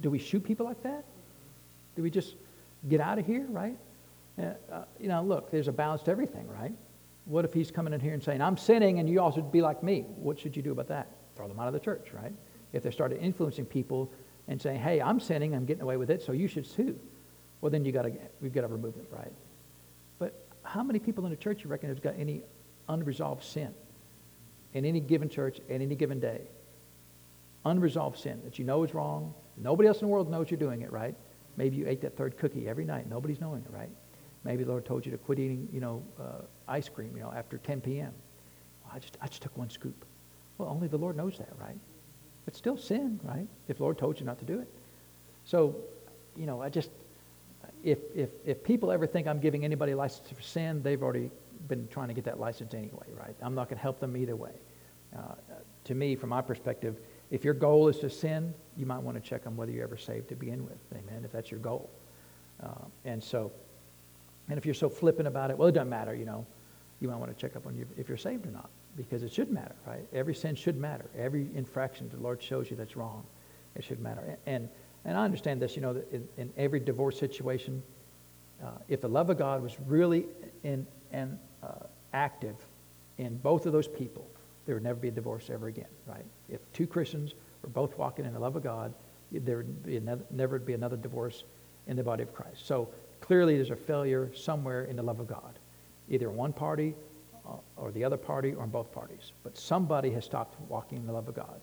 [0.00, 1.04] do we shoot people like that?
[1.96, 2.34] Do we just
[2.88, 3.76] get out of here, right?
[4.38, 6.72] Uh, uh, you know, look, there's a balance to everything, right?
[7.26, 9.60] What if he's coming in here and saying, I'm sinning and you all also be
[9.60, 10.06] like me?
[10.16, 11.08] What should you do about that?
[11.36, 12.32] Throw them out of the church, right?
[12.72, 14.10] If they started influencing people
[14.52, 16.98] and saying, hey, I'm sinning, I'm getting away with it, so you should too.
[17.60, 19.32] Well, then you gotta, we've got to remove them, right?
[20.18, 22.42] But how many people in the church you reckon has got any
[22.88, 23.72] unresolved sin
[24.74, 26.42] in any given church at any given day?
[27.64, 29.32] Unresolved sin that you know is wrong.
[29.56, 31.14] Nobody else in the world knows you're doing it, right?
[31.56, 33.08] Maybe you ate that third cookie every night.
[33.08, 33.90] Nobody's knowing it, right?
[34.44, 37.32] Maybe the Lord told you to quit eating, you know, uh, ice cream, you know,
[37.34, 38.12] after 10 p.m.
[38.84, 40.04] Well, I just, I just took one scoop.
[40.58, 41.78] Well, only the Lord knows that, right?
[42.46, 43.46] It's still sin, right?
[43.68, 44.68] If Lord told you not to do it.
[45.44, 45.76] So,
[46.36, 46.90] you know, I just,
[47.84, 51.30] if, if, if people ever think I'm giving anybody a license for sin, they've already
[51.68, 53.34] been trying to get that license anyway, right?
[53.40, 54.52] I'm not going to help them either way.
[55.16, 55.34] Uh,
[55.84, 56.96] to me, from my perspective,
[57.30, 59.96] if your goal is to sin, you might want to check on whether you're ever
[59.96, 60.78] saved to begin with.
[60.92, 61.24] Amen.
[61.24, 61.90] If that's your goal.
[62.62, 62.68] Uh,
[63.04, 63.50] and so,
[64.48, 66.46] and if you're so flippant about it, well, it doesn't matter, you know,
[67.00, 69.32] you might want to check up on you if you're saved or not, because it
[69.32, 70.06] should matter, right?
[70.12, 71.06] Every sin should matter.
[71.16, 73.24] Every infraction the Lord shows you that's wrong,
[73.74, 74.38] it should matter.
[74.46, 74.68] And
[75.04, 77.82] and I understand this, you know, that in, in every divorce situation,
[78.62, 80.26] uh, if the love of God was really
[80.62, 82.56] in and uh, active
[83.18, 84.26] in both of those people,
[84.64, 86.24] there would never be a divorce ever again, right?
[86.48, 88.94] If two Christians were both walking in the love of God,
[89.32, 91.44] there would be another, never be another divorce
[91.86, 92.66] in the body of Christ.
[92.66, 92.88] So
[93.20, 95.58] clearly there's a failure somewhere in the love of God,
[96.08, 96.94] either one party
[97.76, 99.32] or the other party or in both parties.
[99.42, 101.60] But somebody has stopped walking in the love of God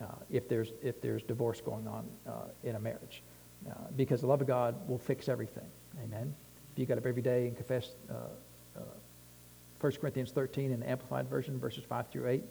[0.00, 3.22] uh, if, there's, if there's divorce going on uh, in a marriage.
[3.68, 5.66] Uh, because the love of God will fix everything.
[6.02, 6.34] Amen.
[6.72, 8.14] If you got up every day and confess uh,
[9.84, 12.42] 1 Corinthians 13 in the Amplified Version, verses 5 through 8,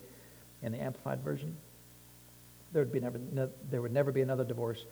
[0.62, 1.58] in the Amplified Version,
[2.72, 4.86] there would, be never, no, there would never be another divorce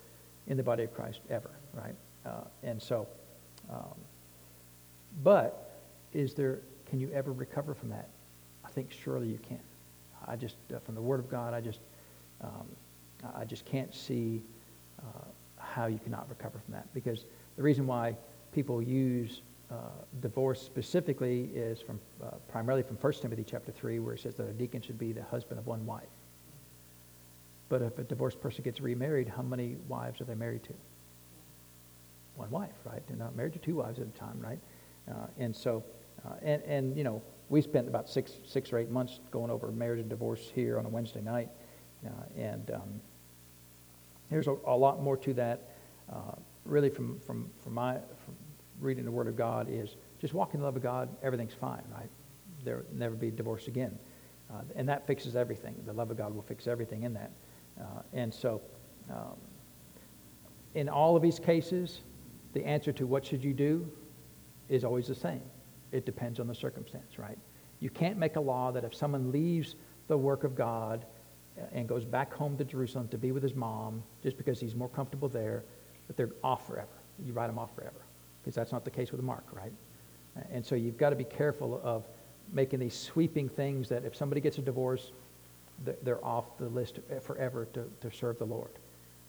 [0.48, 1.94] in the body of Christ ever, right?
[2.26, 3.06] Uh, and so,
[3.70, 3.94] um,
[5.22, 5.78] but
[6.12, 6.58] is there,
[6.92, 8.10] can you ever recover from that?
[8.66, 9.58] I think surely you can.
[10.28, 11.80] I just, uh, from the Word of God, I just,
[12.42, 12.66] um,
[13.34, 14.42] I just can't see
[15.00, 15.24] uh,
[15.56, 16.92] how you cannot recover from that.
[16.92, 17.24] Because
[17.56, 18.14] the reason why
[18.52, 19.40] people use
[19.70, 19.76] uh,
[20.20, 24.46] divorce specifically is from uh, primarily from 1 Timothy chapter 3, where it says that
[24.46, 26.02] a deacon should be the husband of one wife.
[27.70, 30.74] But if a divorced person gets remarried, how many wives are they married to?
[32.36, 33.00] One wife, right?
[33.08, 34.58] They're not married to two wives at a time, right?
[35.10, 35.82] Uh, and so,
[36.26, 39.70] uh, and, and, you know, we spent about six, six or eight months going over
[39.70, 41.48] marriage and divorce here on a Wednesday night.
[42.06, 43.00] Uh, and um,
[44.30, 45.70] there's a, a, lot more to that.
[46.64, 47.94] really, from, from, from my,
[48.24, 48.34] from,
[48.82, 51.82] reading the Word of God is just walk in the love of God, everything's fine,
[51.92, 52.08] right?
[52.64, 53.98] There will never be divorce again.
[54.52, 55.74] Uh, and that fixes everything.
[55.86, 57.30] The love of God will fix everything in that.
[57.80, 58.60] Uh, and so,
[59.10, 59.36] um,
[60.74, 62.00] in all of these cases,
[62.52, 63.90] the answer to what should you do
[64.68, 65.42] is always the same.
[65.92, 67.38] It depends on the circumstance, right?
[67.80, 69.76] You can't make a law that if someone leaves
[70.08, 71.04] the work of God
[71.72, 74.88] and goes back home to Jerusalem to be with his mom just because he's more
[74.88, 75.64] comfortable there,
[76.06, 76.88] that they're off forever.
[77.24, 78.00] You write them off forever
[78.40, 79.72] because that's not the case with Mark, right?
[80.50, 82.06] And so you've got to be careful of
[82.52, 85.12] making these sweeping things that if somebody gets a divorce,
[86.02, 88.70] they're off the list forever to, to serve the Lord.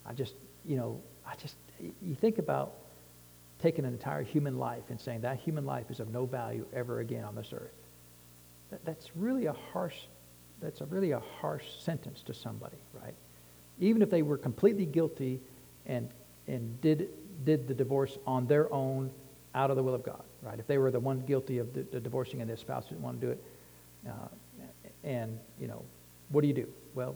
[0.05, 0.36] I just,
[0.66, 1.55] you know, I just,
[2.01, 2.74] you think about
[3.64, 6.99] taking an entire human life and saying that human life is of no value ever
[6.99, 7.72] again on this earth.
[8.70, 10.01] That, that's really a harsh,
[10.61, 13.14] that's a really a harsh sentence to somebody, right?
[13.80, 15.39] Even if they were completely guilty
[15.86, 16.09] and,
[16.47, 17.09] and did
[17.45, 19.09] did the divorce on their own
[19.55, 20.59] out of the will of God, right?
[20.59, 23.20] If they were the one guilty of the, the divorcing and their spouse didn't want
[23.20, 23.43] to do it,
[24.07, 24.28] uh,
[25.03, 25.84] and, you know,
[26.30, 26.68] what do you do?
[26.95, 27.16] Well,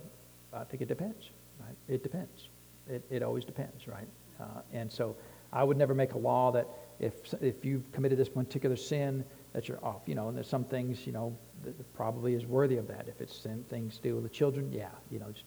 [0.54, 1.30] I think it depends,
[1.60, 1.76] right?
[1.88, 2.50] It depends.
[2.90, 4.08] It, it always depends, right?
[4.40, 5.16] Uh, and so
[5.52, 6.68] I would never make a law that
[7.00, 9.24] if, if you've committed this particular sin,
[9.54, 12.78] that you're off, you know, and there's some things, you know, that probably is worthy
[12.78, 13.08] of that.
[13.08, 15.46] If it's sin, things to do with the children, yeah, you know, just,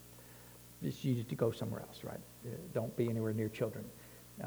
[0.82, 2.20] just you need to go somewhere else, right?
[2.44, 3.84] Uh, don't be anywhere near children.
[4.42, 4.46] Uh,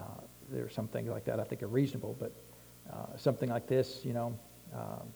[0.51, 2.31] there are some things like that I think are reasonable, but
[2.91, 4.37] uh, something like this, you know,
[4.73, 5.07] um,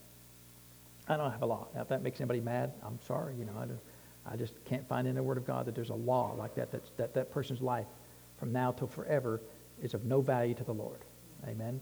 [1.07, 1.67] I don't have a law.
[1.73, 3.35] Now, if that makes anybody mad, I'm sorry.
[3.35, 5.95] You know, I, I just can't find in the Word of God that there's a
[5.95, 7.88] law like that, that that that person's life
[8.38, 9.41] from now till forever
[9.82, 10.99] is of no value to the Lord.
[11.47, 11.80] Amen.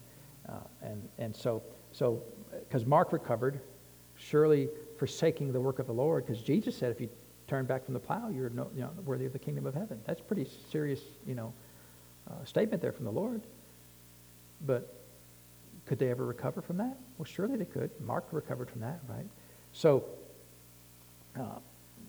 [0.47, 2.21] Uh, and and so so
[2.51, 3.59] because Mark recovered,
[4.15, 7.09] surely forsaking the work of the Lord, because Jesus said, if you
[7.47, 9.99] turn back from the plow, you're no, you know, worthy of the kingdom of heaven.
[10.05, 11.53] That's pretty serious, you know,
[12.29, 13.41] uh, statement there from the Lord.
[14.65, 14.93] But
[15.85, 16.97] could they ever recover from that?
[17.17, 17.91] Well, surely they could.
[18.01, 19.27] Mark recovered from that, right?
[19.73, 20.05] So
[21.39, 21.59] uh,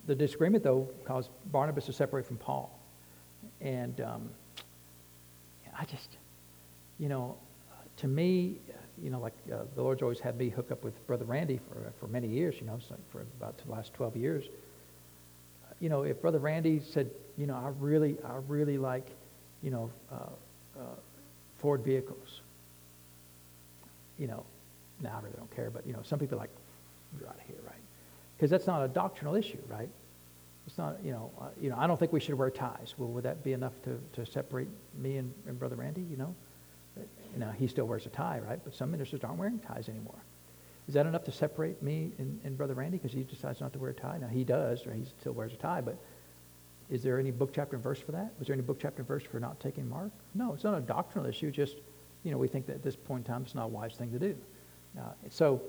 [0.06, 2.78] the disagreement, though, caused Barnabas to separate from Paul.
[3.60, 4.30] And um,
[5.78, 6.16] I just,
[6.98, 7.36] you know,
[7.98, 8.56] to me,
[9.02, 11.92] you know, like uh, the Lord's always had me hook up with Brother Randy for,
[12.00, 14.44] for many years, you know, so for about the last 12 years.
[15.80, 19.06] You know, if Brother Randy said, you know, I really, I really like,
[19.62, 20.82] you know, uh, uh,
[21.58, 22.40] Ford vehicles,
[24.18, 24.44] you know,
[25.02, 26.50] now I really don't care, but, you know, some people are like,
[27.18, 27.74] you're out of here, right?
[28.36, 29.88] Because that's not a doctrinal issue, right?
[30.66, 32.94] It's not, you know, uh, you know, I don't think we should wear ties.
[32.98, 36.34] Well, would that be enough to, to separate me and, and Brother Randy, you know?
[37.36, 38.58] Now, he still wears a tie, right?
[38.62, 40.18] But some ministers aren't wearing ties anymore.
[40.88, 43.78] Is that enough to separate me and, and Brother Randy because he decides not to
[43.78, 44.18] wear a tie?
[44.18, 45.98] Now, he does, or he still wears a tie, but
[46.88, 48.32] is there any book, chapter, and verse for that?
[48.38, 50.10] Was there any book, chapter, and verse for not taking Mark?
[50.34, 51.50] No, it's not a doctrinal issue.
[51.50, 51.76] Just,
[52.22, 54.12] you know, we think that at this point in time it's not a wise thing
[54.12, 54.36] to do.
[54.98, 55.60] Uh, so,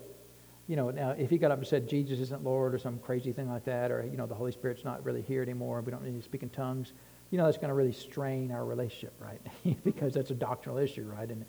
[0.68, 3.32] you know, now if he got up and said Jesus isn't Lord or some crazy
[3.32, 6.03] thing like that, or, you know, the Holy Spirit's not really here anymore, we don't
[6.03, 6.91] need to speak in tongues,
[7.32, 9.39] you know, that's going to really strain our relationship, right?
[9.84, 11.30] because that's a doctrinal issue, right?
[11.30, 11.45] And,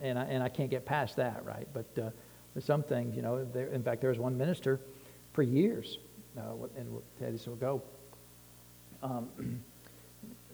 [0.00, 1.66] and, I, and I can't get past that, right?
[1.72, 4.80] But uh, some things, you know, there, in fact, there was one minister
[5.32, 5.98] for years,
[6.38, 7.82] uh, and this will go.
[9.02, 9.28] Um,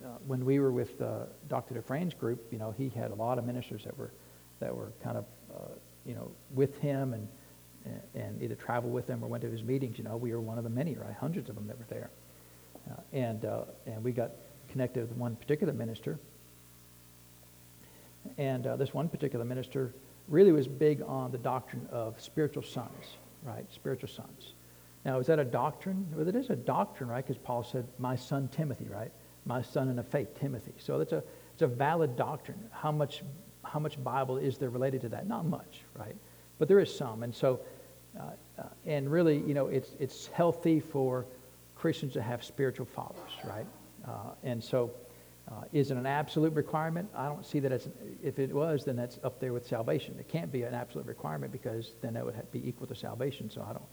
[0.04, 1.74] uh, when we were with uh, Dr.
[1.74, 4.12] Dufresne's group, you know, he had a lot of ministers that were,
[4.60, 5.74] that were kind of, uh,
[6.06, 7.28] you know, with him and,
[8.14, 9.98] and either traveled with him or went to his meetings.
[9.98, 11.14] You know, we were one of the many, right?
[11.14, 12.10] Hundreds of them that were there.
[12.90, 13.44] Uh, and,
[13.86, 14.32] and we got
[14.68, 16.18] connected with one particular minister.
[18.36, 19.94] And uh, this one particular minister
[20.28, 23.64] really was big on the doctrine of spiritual sons, right?
[23.72, 24.52] Spiritual sons.
[25.04, 26.06] Now, is that a doctrine?
[26.14, 27.26] Well, it is a doctrine, right?
[27.26, 29.10] Because Paul said, my son Timothy, right?
[29.46, 30.74] My son in the faith, Timothy.
[30.78, 31.22] So it's a,
[31.54, 32.58] it's a valid doctrine.
[32.70, 33.22] How much,
[33.64, 35.26] how much Bible is there related to that?
[35.26, 36.16] Not much, right?
[36.58, 37.22] But there is some.
[37.22, 37.60] And so,
[38.18, 38.22] uh,
[38.58, 41.26] uh, and really, you know, it's, it's healthy for
[41.76, 43.66] Christians to have spiritual fathers, right?
[44.06, 44.90] Uh, and so,
[45.50, 47.08] uh, is it an absolute requirement?
[47.14, 47.88] I don't see that as,
[48.22, 50.14] if it was, then that's up there with salvation.
[50.18, 53.48] It can't be an absolute requirement because then that would be equal to salvation.
[53.48, 53.84] So I don't,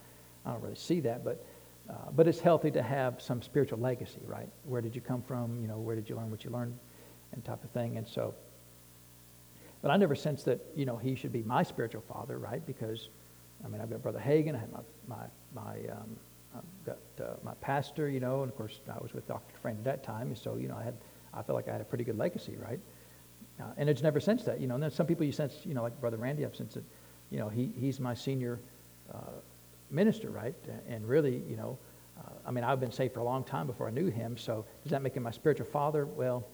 [0.44, 1.24] I don't really see that.
[1.24, 1.44] But,
[1.88, 4.48] uh, but it's healthy to have some spiritual legacy, right?
[4.64, 5.60] Where did you come from?
[5.62, 6.78] You know, where did you learn what you learned,
[7.32, 7.96] and type of thing.
[7.96, 8.34] And so,
[9.82, 12.64] but I never sensed that you know he should be my spiritual father, right?
[12.66, 13.08] Because,
[13.64, 14.54] I mean, I've got Brother Hagin.
[14.54, 16.16] I have my my my um,
[16.56, 19.54] I've got uh, my pastor, you know, and of course I was with Dr.
[19.60, 20.94] Friend at that time, so you know I had
[21.34, 22.80] I felt like I had a pretty good legacy, right?
[23.60, 24.74] Uh, and it's never sensed that, you know.
[24.74, 26.84] And then some people you sense, you know, like Brother Randy, I've sensed that,
[27.30, 28.58] you know, he, he's my senior
[29.12, 29.40] uh,
[29.90, 30.54] minister, right?
[30.88, 31.78] And really, you know,
[32.18, 34.36] uh, I mean, I've been saved for a long time before I knew him.
[34.36, 36.06] So does that make him my spiritual father?
[36.06, 36.46] Well,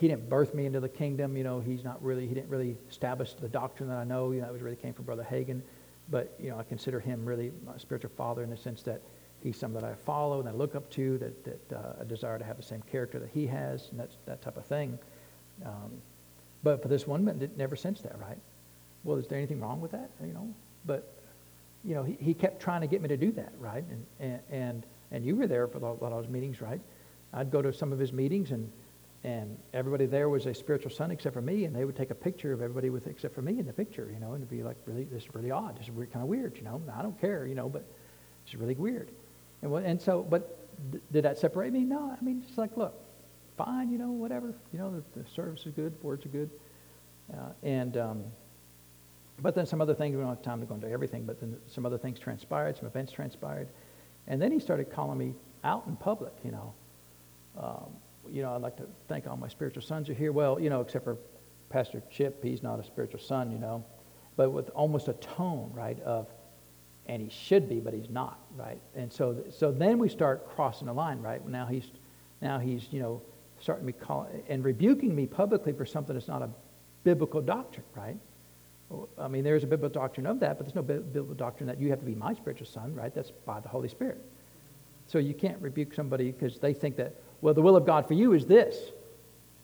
[0.00, 1.36] he didn't birth me into the kingdom.
[1.36, 4.30] You know, he's not really, he didn't really establish the doctrine that I know.
[4.30, 5.60] You know, it was really came from Brother Hagin.
[6.08, 9.02] But, you know, I consider him really my spiritual father in the sense that
[9.42, 12.38] he's someone that I follow and I look up to, that, that uh, I desire
[12.38, 14.98] to have the same character that he has, and that's, that type of thing.
[15.66, 16.00] Um,
[16.62, 18.38] but for this one man, never sensed that, right?
[19.04, 20.10] Well, is there anything wrong with that?
[20.24, 20.48] You know,
[20.86, 21.12] but
[21.84, 23.84] you know, he, he kept trying to get me to do that, right?
[23.90, 26.80] And and and, and you were there for a lot of those meetings, right?
[27.32, 28.70] I'd go to some of his meetings, and
[29.22, 32.14] and everybody there was a spiritual son except for me, and they would take a
[32.14, 34.62] picture of everybody with except for me in the picture, you know, and it'd be
[34.62, 36.80] like really this is really odd, this is kind of weird, you know.
[36.96, 37.84] I don't care, you know, but
[38.44, 39.10] it's really weird.
[39.62, 40.56] And, and so, but
[41.12, 41.80] did that separate me?
[41.80, 42.16] No.
[42.18, 42.94] I mean, it's like, look,
[43.56, 44.54] fine, you know, whatever.
[44.72, 46.50] You know, the, the service is good, words are good.
[47.32, 48.24] Uh, and, um,
[49.40, 51.56] but then some other things, we don't have time to go into everything, but then
[51.66, 53.68] some other things transpired, some events transpired.
[54.26, 56.72] And then he started calling me out in public, you know.
[57.58, 57.90] Um,
[58.30, 60.32] you know, I'd like to thank all my spiritual sons are here.
[60.32, 61.18] Well, you know, except for
[61.68, 63.84] Pastor Chip, he's not a spiritual son, you know.
[64.36, 66.28] But with almost a tone, right, of,
[67.06, 68.80] and he should be, but he's not, right?
[68.94, 71.46] And so, so then we start crossing the line, right?
[71.46, 71.90] Now he's,
[72.40, 73.22] now he's, you know,
[73.60, 76.50] starting to be call and rebuking me publicly for something that's not a
[77.04, 78.16] biblical doctrine, right?
[79.18, 81.90] I mean, there's a biblical doctrine of that, but there's no biblical doctrine that you
[81.90, 83.14] have to be my spiritual son, right?
[83.14, 84.24] That's by the Holy Spirit.
[85.06, 88.14] So you can't rebuke somebody because they think that, well, the will of God for
[88.14, 88.76] you is this.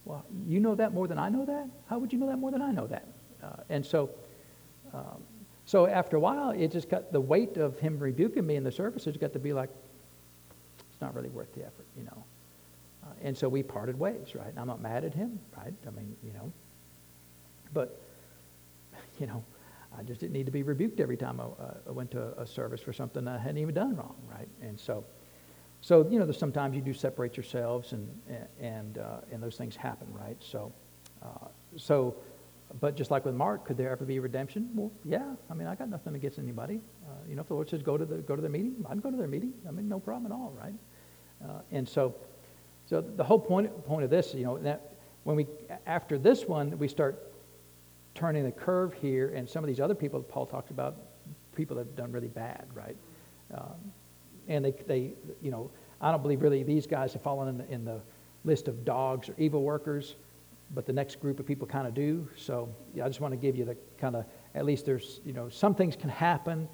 [0.04, 1.68] Well, you know that more than I know that?
[1.88, 3.06] How would you know that more than I know that?
[3.42, 4.10] Uh, and so,
[4.94, 5.22] um,
[5.64, 8.70] so after a while, it just got the weight of him rebuking me in the
[8.70, 9.68] services got to be like,
[10.90, 12.24] it's not really worth the effort, you know.
[13.04, 14.48] Uh, and so we parted ways, right?
[14.48, 15.74] And I'm not mad at him, right?
[15.86, 16.52] I mean, you know.
[17.74, 18.00] But,
[19.18, 19.44] you know,
[19.98, 22.42] I just didn't need to be rebuked every time I, uh, I went to a,
[22.42, 24.48] a service for something I hadn't even done wrong, right?
[24.62, 25.04] And so,
[25.86, 28.08] so you know, sometimes you do separate yourselves, and
[28.60, 30.36] and uh, and those things happen, right?
[30.40, 30.72] So,
[31.22, 32.16] uh, so,
[32.80, 34.68] but just like with Mark, could there ever be redemption?
[34.74, 35.36] Well, yeah.
[35.48, 36.80] I mean, I got nothing against anybody.
[37.06, 39.00] Uh, you know, if the Lord says go to the go to the meeting, I'd
[39.00, 39.52] go to their meeting.
[39.68, 40.74] I mean, no problem at all, right?
[41.48, 42.16] Uh, and so,
[42.86, 45.46] so the whole point point of this, you know, that when we
[45.86, 47.32] after this one, we start
[48.16, 50.96] turning the curve here, and some of these other people Paul talked about,
[51.54, 52.96] people that have done really bad, right?
[53.54, 53.92] Um,
[54.48, 55.70] and they, they, you know,
[56.00, 58.00] I don't believe really these guys have fallen in the, in the
[58.44, 60.16] list of dogs or evil workers,
[60.74, 62.28] but the next group of people kind of do.
[62.36, 64.24] So yeah, I just want to give you the kind of,
[64.54, 66.68] at least there's, you know, some things can happen,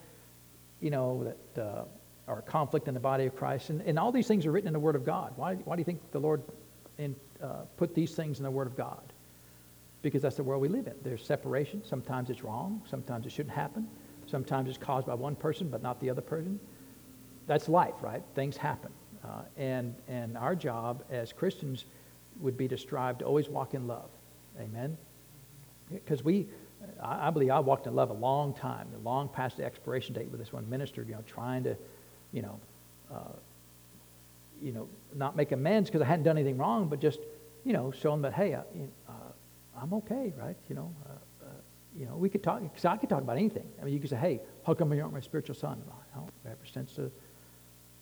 [0.81, 1.85] you know, that uh,
[2.29, 3.71] are conflict in the body of Christ.
[3.71, 5.33] And, and all these things are written in the Word of God.
[5.37, 6.43] Why, why do you think the Lord
[6.99, 9.13] in, uh, put these things in the Word of God?
[10.03, 10.95] because that's the world we live in.
[11.03, 11.83] There's separation.
[11.85, 12.83] Sometimes it's wrong.
[12.91, 13.89] Sometimes it shouldn't happen.
[14.27, 16.61] Sometimes it's caused by one person but not the other person.
[17.47, 18.23] That's life, right?
[18.35, 18.93] Things happen.
[19.25, 21.85] Uh, and, and our job as Christians
[22.41, 24.11] would be to strive to always walk in love.
[24.61, 24.97] Amen?
[25.91, 26.49] Because we,
[27.03, 30.29] I, I believe I walked in love a long time, long past the expiration date
[30.31, 31.77] with this one minister, you know, trying to,
[32.33, 32.61] you know,
[33.13, 33.37] uh,
[34.61, 37.21] you know, not make amends because I hadn't done anything wrong, but just,
[37.65, 38.61] you know, show them that, hey, I,
[39.09, 39.13] uh,
[39.81, 40.57] I'm okay, right?
[40.69, 41.49] You know, uh, uh,
[41.97, 43.69] you know, we could talk, because I could talk about anything.
[43.81, 45.83] I mean, you could say, hey, how come you aren't my spiritual son?
[46.15, 47.11] Don't ever sense a,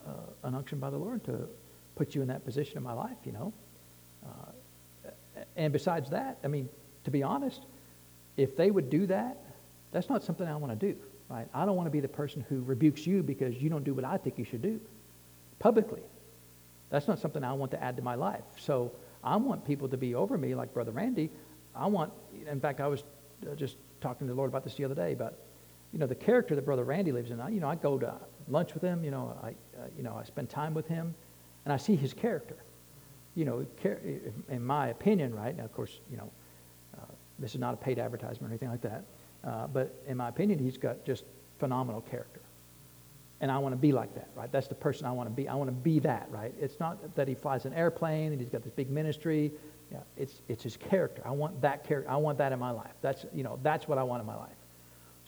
[0.06, 1.48] uh, an unction by the Lord to
[1.96, 3.52] put you in that position in my life, you know.
[4.24, 5.10] Uh,
[5.56, 6.68] and besides that, I mean,
[7.04, 7.64] to be honest,
[8.36, 9.38] if they would do that,
[9.92, 10.98] that's not something I want to do,
[11.28, 11.48] right?
[11.52, 14.04] I don't want to be the person who rebukes you because you don't do what
[14.04, 14.80] I think you should do
[15.58, 16.02] publicly.
[16.90, 18.44] That's not something I want to add to my life.
[18.58, 18.92] So
[19.22, 21.30] I want people to be over me like Brother Randy.
[21.74, 22.12] I want,
[22.48, 23.04] in fact, I was
[23.48, 25.34] uh, just talking to the Lord about this the other day about,
[25.92, 27.40] you know, the character that Brother Randy lives in.
[27.40, 28.14] I, you know, I go to
[28.50, 31.14] lunch with him, you know, I, uh, you know, I spend time with him,
[31.64, 32.56] and I see his character.
[33.34, 33.66] You know,
[34.48, 36.30] in my opinion, right now, of course, you know,
[36.98, 37.04] uh,
[37.38, 39.04] this is not a paid advertisement or anything like that,
[39.44, 41.24] uh, but in my opinion, he's got just
[41.58, 42.40] phenomenal character.
[43.40, 44.52] And I want to be like that, right?
[44.52, 45.48] That's the person I want to be.
[45.48, 46.52] I want to be that, right?
[46.60, 49.52] It's not that he flies an airplane and he's got this big ministry
[49.90, 51.22] yeah, it's, it's his character.
[51.24, 52.10] I want that character.
[52.10, 52.92] I want that in my life.
[53.02, 54.50] That's, you know, that's what I want in my life.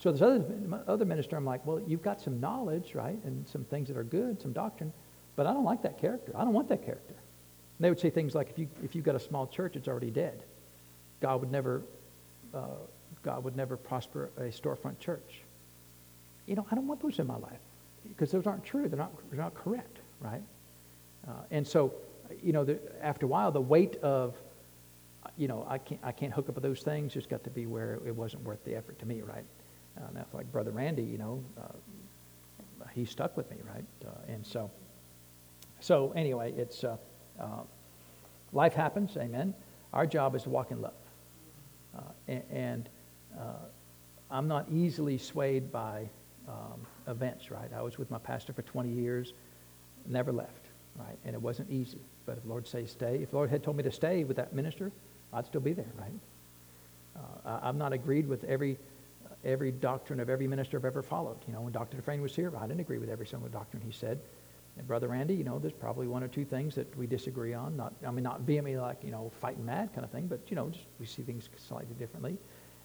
[0.03, 0.43] So this other,
[0.85, 4.03] other minister, I'm like, well, you've got some knowledge, right, and some things that are
[4.03, 4.91] good, some doctrine,
[5.37, 6.33] but I don't like that character.
[6.35, 7.13] I don't want that character.
[7.13, 9.87] And they would say things like, if, you, if you've got a small church, it's
[9.87, 10.43] already dead.
[11.21, 11.83] God would never,
[12.53, 12.67] uh,
[13.23, 15.39] God would never prosper a storefront church.
[16.47, 17.61] You know, I don't want those in my life
[18.05, 18.89] because those aren't true.
[18.89, 20.43] They're not, they're not correct, right?
[21.25, 21.93] Uh, and so,
[22.43, 24.35] you know, the, after a while, the weight of
[25.37, 27.13] you know, I can't, I can't hook up with those things.
[27.13, 29.45] Just got to be where it wasn't worth the effort to me, right?
[29.97, 33.83] Uh, that's like Brother Randy, you know, uh, he stuck with me, right?
[34.05, 34.69] Uh, and so,
[35.79, 36.97] so anyway, it's uh,
[37.39, 37.61] uh,
[38.51, 39.53] life happens, amen.
[39.93, 40.93] Our job is to walk in love,
[41.95, 42.89] uh, and, and
[44.31, 46.09] I'm not easily swayed by
[46.47, 47.71] um, events, right?
[47.75, 49.33] I was with my pastor for 20 years,
[50.07, 50.65] never left,
[50.95, 51.17] right?
[51.25, 51.99] And it wasn't easy.
[52.25, 54.37] But if the Lord say stay, if the Lord had told me to stay with
[54.37, 54.91] that minister,
[55.31, 56.11] I'd still be there, right?
[57.15, 58.77] Uh, I, have not agreed with every
[59.43, 61.37] every doctrine of every minister I've ever followed.
[61.47, 61.97] You know, when Dr.
[61.97, 64.19] Dufresne was here, I didn't agree with every single doctrine he said.
[64.77, 67.75] And Brother Randy, you know, there's probably one or two things that we disagree on.
[67.77, 70.55] Not, I mean, not vehemently like, you know, fighting mad kind of thing, but, you
[70.55, 72.37] know, just we see things slightly differently.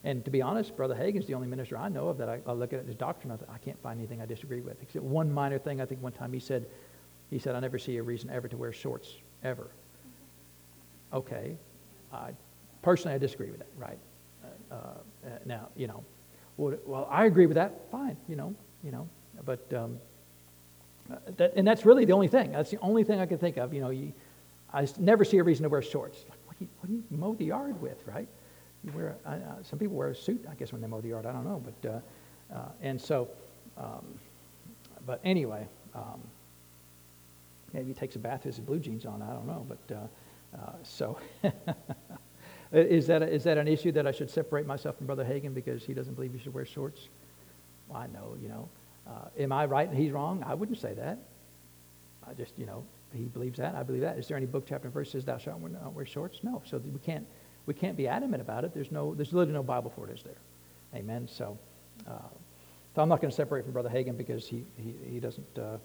[0.03, 2.51] And to be honest, Brother Hagin's the only minister I know of that I, I
[2.51, 4.81] look at his doctrine, I, I can't find anything I disagree with.
[4.81, 6.67] Except one minor thing, I think one time he said,
[7.29, 9.71] he said, I never see a reason ever to wear shorts, ever.
[11.11, 11.57] Okay.
[12.13, 12.33] I
[12.81, 13.99] Personally, I disagree with that, right?
[14.71, 16.03] Uh, uh, now, you know,
[16.59, 17.89] well, I agree with that.
[17.91, 18.53] Fine, you know,
[18.83, 19.07] you know,
[19.45, 19.97] but um,
[21.11, 22.51] uh, that, and that's really the only thing.
[22.51, 23.73] That's the only thing I can think of.
[23.73, 24.11] You know, you,
[24.73, 26.25] I never see a reason to wear shorts.
[26.29, 28.27] Like, what do you, what do you mow the yard with, right?
[28.83, 31.25] You wear uh, some people wear a suit, I guess, when they mow the yard.
[31.25, 33.29] I don't know, but uh, uh, and so,
[33.77, 34.05] um,
[35.05, 36.19] but anyway, um,
[37.73, 39.21] maybe he takes a bath with his blue jeans on.
[39.21, 40.09] I don't know, but
[40.83, 41.17] so.
[42.71, 45.53] Is that, a, is that an issue that I should separate myself from Brother Hagin
[45.55, 47.07] because he doesn't believe you should wear shorts?
[47.87, 48.69] Well, I know, you know.
[49.07, 50.43] Uh, am I right and he's wrong?
[50.45, 51.17] I wouldn't say that.
[52.27, 53.73] I just, you know, he believes that.
[53.73, 54.19] I believe that.
[54.19, 56.41] Is there any book, chapter, and verse that says thou shalt not wear shorts?
[56.43, 56.61] No.
[56.65, 57.25] So we can't,
[57.65, 58.73] we can't be adamant about it.
[58.73, 60.37] There's no, there's literally no Bible for it, is there?
[60.93, 61.27] Amen.
[61.27, 61.57] So,
[62.07, 62.19] uh,
[62.95, 65.77] so I'm not going to separate from Brother Hagin because he, he, he doesn't uh,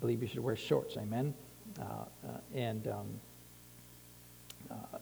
[0.00, 0.96] believe you should wear shorts.
[0.96, 1.34] Amen.
[1.80, 3.06] Uh, uh, and um,
[4.70, 4.97] uh,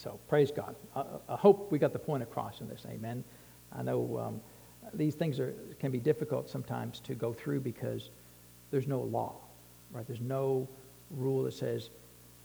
[0.00, 0.74] so praise God.
[0.96, 2.86] I, I, hope we got the point across in this.
[2.88, 3.22] Amen.
[3.76, 4.40] I know um,
[4.94, 8.08] these things are, can be difficult sometimes to go through because
[8.70, 9.34] there's no law,
[9.92, 10.06] right?
[10.06, 10.66] There's no
[11.10, 11.90] rule that says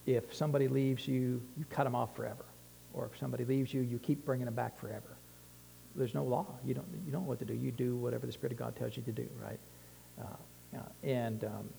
[0.06, 2.46] if somebody leaves you, you cut them off forever.
[2.94, 5.16] Or if somebody leaves you, you keep bringing them back forever.
[5.96, 6.46] There's no law.
[6.66, 7.54] You don't, you don't know what to do.
[7.54, 9.60] You do whatever the Spirit of God tells you to do, right?
[10.20, 11.70] Uh, uh, and, um,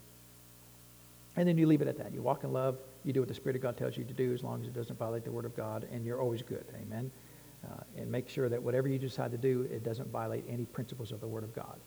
[1.37, 2.15] and then you leave it at that.
[2.15, 2.79] You walk in love.
[3.07, 4.75] You do what the Spirit of God tells you to do as long as it
[4.75, 6.67] doesn't violate the Word of God, and you're always good.
[6.83, 7.11] Amen.
[7.65, 11.13] Uh, and make sure that whatever you decide to do, it doesn't violate any principles
[11.13, 11.79] of the Word of God.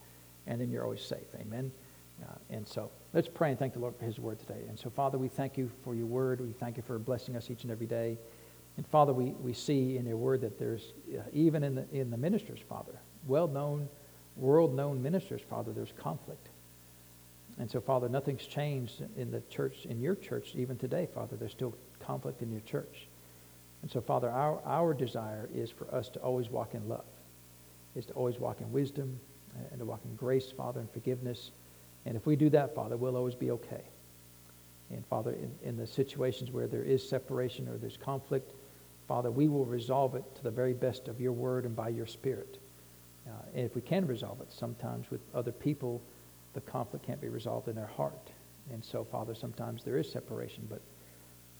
[0.48, 1.28] And then you're always safe.
[1.40, 1.72] Amen.
[2.24, 4.64] Uh, and so let's pray and thank the Lord for his word today.
[4.68, 6.42] And so, Father, we thank you for your word.
[6.42, 8.18] We thank you for blessing us each and every day.
[8.78, 12.10] And Father, we, we see in your word that there's, uh, even in the, in
[12.10, 13.90] the ministers, Father, well-known,
[14.38, 16.50] world-known ministers, Father, there's conflict.
[17.60, 21.36] And so, Father, nothing's changed in the church, in your church, even today, Father.
[21.36, 23.08] There's still conflict in your church.
[23.82, 27.06] And so, Father, our, our desire is for us to always walk in love,
[27.96, 29.20] is to always walk in wisdom,
[29.72, 31.52] and to walk in grace, Father, and forgiveness
[32.06, 33.84] and if we do that, Father, we'll always be okay.
[34.90, 38.54] And Father, in, in the situations where there is separation or there's conflict,
[39.08, 42.08] Father, we will resolve it to the very best of your word and by your
[42.08, 42.58] spirit.
[43.28, 46.02] Uh, and if we can resolve it, sometimes with other people,
[46.54, 48.32] the conflict can't be resolved in their heart.
[48.72, 50.82] And so, Father, sometimes there is separation, but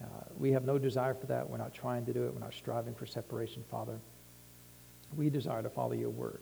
[0.02, 0.06] uh,
[0.38, 1.50] we have no desire for that.
[1.50, 2.34] We're not trying to do it.
[2.34, 4.00] We're not striving for separation, Father.
[5.16, 6.42] We desire to follow your word.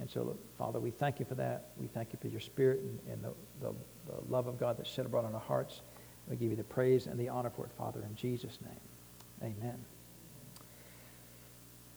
[0.00, 1.68] And so, Father, we thank you for that.
[1.76, 3.74] We thank you for your spirit and, and the, the,
[4.06, 5.80] the, love of God that's shed abroad on our hearts.
[6.28, 9.52] We give you the praise and the honor for it, Father, in Jesus' name.
[9.60, 9.78] Amen.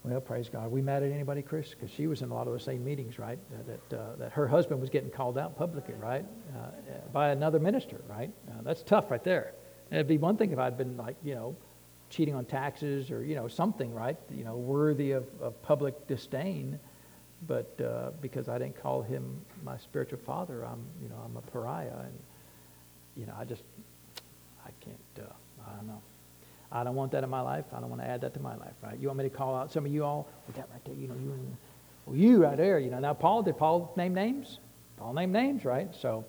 [0.06, 0.72] Well, praise God.
[0.72, 1.70] We mad at anybody, Chris?
[1.72, 3.40] Because she was in a lot of the same meetings, right?
[3.66, 6.24] That, uh, that her husband was getting called out publicly, right?
[6.56, 6.68] Uh,
[7.12, 8.30] by another minister, right?
[8.48, 9.54] Uh, that's tough right there.
[9.90, 11.56] And it'd be one thing if I'd been like, you know,
[12.12, 14.18] cheating on taxes or, you know, something, right?
[14.30, 16.80] You know, worthy of, of public disdain
[17.48, 21.42] but uh, because I didn't call him my spiritual father, I'm, you know, I'm a
[21.42, 22.20] pariah, and
[23.16, 23.64] you know, I just,
[24.66, 25.34] I can't, uh,
[25.68, 26.02] I don't know.
[26.76, 27.64] I don't want that in my life.
[27.74, 29.00] I don't want to add that to my life, right?
[29.00, 30.28] You want me to call out some of you all?
[30.48, 31.58] Well, that right there, you know, you, and,
[32.06, 33.00] well, you right there, you know.
[33.00, 34.60] Now, Paul, did Paul name names?
[34.98, 35.88] Paul named names, right?
[35.96, 36.26] So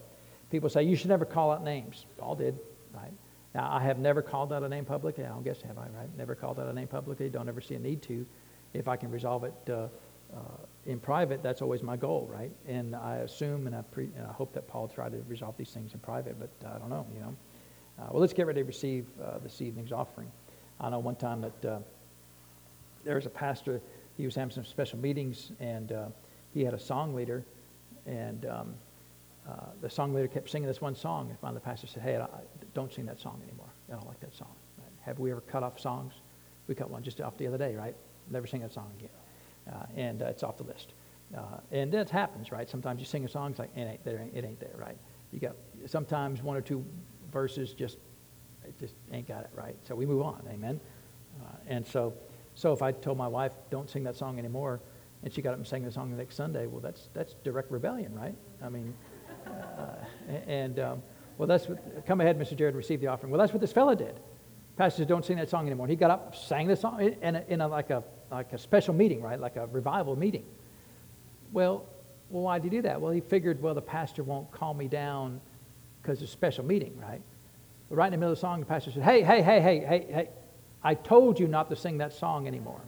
[0.52, 2.06] people say you should never call out names.
[2.16, 2.56] Paul did,
[2.94, 3.12] right?
[3.56, 5.24] Now, I have never called out a name publicly.
[5.24, 6.16] I don't guess have I, right?
[6.16, 7.28] Never called out a name publicly.
[7.28, 8.24] Don't ever see a need to.
[8.72, 9.88] If I can resolve it uh,
[10.32, 10.38] uh,
[10.84, 12.52] in private, that's always my goal, right?
[12.68, 15.70] And I assume and I, pre- and I hope that Paul tried to resolve these
[15.70, 17.34] things in private, but I don't know, you know.
[17.98, 20.30] Uh, well, let's get ready to receive uh, this evening's offering.
[20.80, 21.78] I know one time that uh,
[23.04, 23.80] there was a pastor,
[24.16, 25.92] he was having some special meetings, and
[26.52, 27.44] he had a song leader,
[28.06, 28.74] and um,
[29.80, 32.26] the song leader kept singing this one song, and finally the pastor said, hey, I,
[32.74, 33.68] don't sing that song anymore.
[33.88, 34.54] I don't like that song.
[35.00, 36.14] Have we ever cut off songs?
[36.66, 37.94] We cut one just off the other day, right?
[38.30, 39.10] Never sing that song again
[39.72, 40.94] uh, and uh, it's off the list.
[41.36, 41.40] Uh,
[41.72, 42.68] and that happens, right?
[42.68, 44.96] Sometimes you sing a song, it's like, it ain't there, it ain't there, right?
[45.32, 46.84] You got sometimes one or two
[47.36, 47.98] verses just,
[48.64, 49.76] it just ain't got it, right?
[49.86, 50.80] So we move on, amen?
[51.38, 52.14] Uh, and so,
[52.54, 54.80] so if I told my wife, don't sing that song anymore,
[55.22, 57.70] and she got up and sang the song the next Sunday, well, that's, that's direct
[57.70, 58.34] rebellion, right?
[58.64, 58.94] I mean,
[59.46, 59.96] uh,
[60.46, 61.02] and, um,
[61.36, 62.56] well, that's what, come ahead, Mr.
[62.56, 63.30] Jared, receive the offering.
[63.30, 64.18] Well, that's what this fellow did.
[64.78, 65.88] Pastor don't sing that song anymore.
[65.88, 68.94] He got up, sang the song in, a, in a, like, a, like a special
[68.94, 69.38] meeting, right?
[69.38, 70.46] Like a revival meeting.
[71.52, 71.84] Well,
[72.30, 72.98] well, why did he do that?
[72.98, 75.42] Well, he figured, well, the pastor won't call me down
[76.06, 77.20] because it's a special meeting, right?
[77.88, 79.80] But right in the middle of the song, the pastor said, hey, hey, hey, hey,
[79.80, 80.28] hey, hey,
[80.84, 82.80] I told you not to sing that song anymore.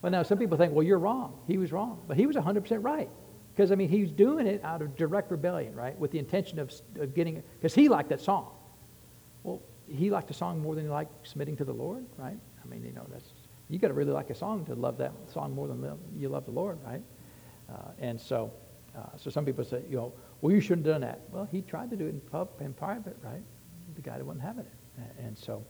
[0.00, 1.40] Well, now some people think, well, you're wrong.
[1.48, 2.00] He was wrong.
[2.06, 3.10] But he was 100% right.
[3.52, 5.98] Because, I mean, he was doing it out of direct rebellion, right?
[5.98, 8.50] With the intention of, of getting, because he liked that song.
[9.42, 12.38] Well, he liked the song more than he liked submitting to the Lord, right?
[12.62, 13.30] I mean, you know, that's
[13.70, 16.44] you got to really like a song to love that song more than you love
[16.44, 17.02] the Lord, right?
[17.68, 18.52] Uh, and so,
[18.96, 21.20] uh, so some people say, you know, well, you shouldn't have done that.
[21.30, 23.42] Well, he tried to do it in pub in private, right?
[23.94, 24.72] The guy that wasn't having it,
[25.18, 25.64] and so,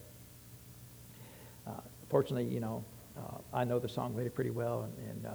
[1.66, 1.72] uh,
[2.08, 2.84] fortunately, you know,
[3.16, 5.30] uh, I know the song really pretty well, and, and uh,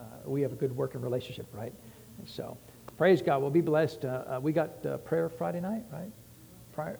[0.00, 1.72] uh, we have a good working relationship, right?
[2.18, 2.56] And so,
[2.96, 3.40] praise God.
[3.40, 4.04] We'll be blessed.
[4.40, 6.10] we got prayer Friday night, right?
[6.72, 6.98] Prior.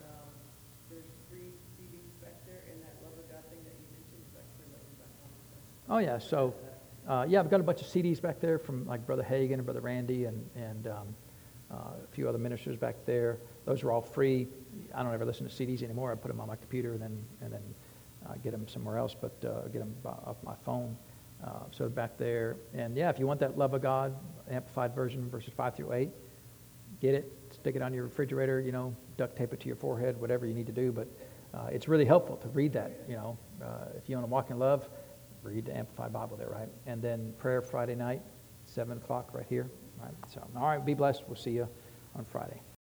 [5.93, 6.16] Oh, yeah.
[6.16, 6.55] So,
[7.07, 9.65] uh, yeah, I've got a bunch of CDs back there from like Brother Hagin and
[9.65, 11.03] Brother Randy and, and um, uh,
[11.73, 13.39] uh, a few other ministers back there.
[13.65, 14.47] Those are all free.
[14.94, 16.12] I don't ever listen to CDs anymore.
[16.12, 17.62] I put them on my computer and then, and then
[18.27, 20.97] uh, get them somewhere else, but uh, get them off my phone.
[21.43, 22.57] Uh, so back there.
[22.74, 24.15] And yeah, if you want that love of God,
[24.51, 26.11] amplified version, verses 5 through 8,
[27.01, 30.20] get it, stick it on your refrigerator, you know, duct tape it to your forehead,
[30.20, 30.93] whatever you need to do.
[30.93, 31.09] But
[31.55, 33.39] uh, it's really helpful to read that, you know.
[33.62, 34.89] Uh, if you want to walk in love,
[35.43, 36.69] read the Amplified Bible there, right?
[36.86, 38.23] And then prayer Friday night,
[38.66, 39.70] 7 o'clock right here.
[40.03, 40.15] Right?
[40.33, 41.23] So, all right, be blessed.
[41.27, 41.69] We'll see you
[42.16, 42.62] on Friday.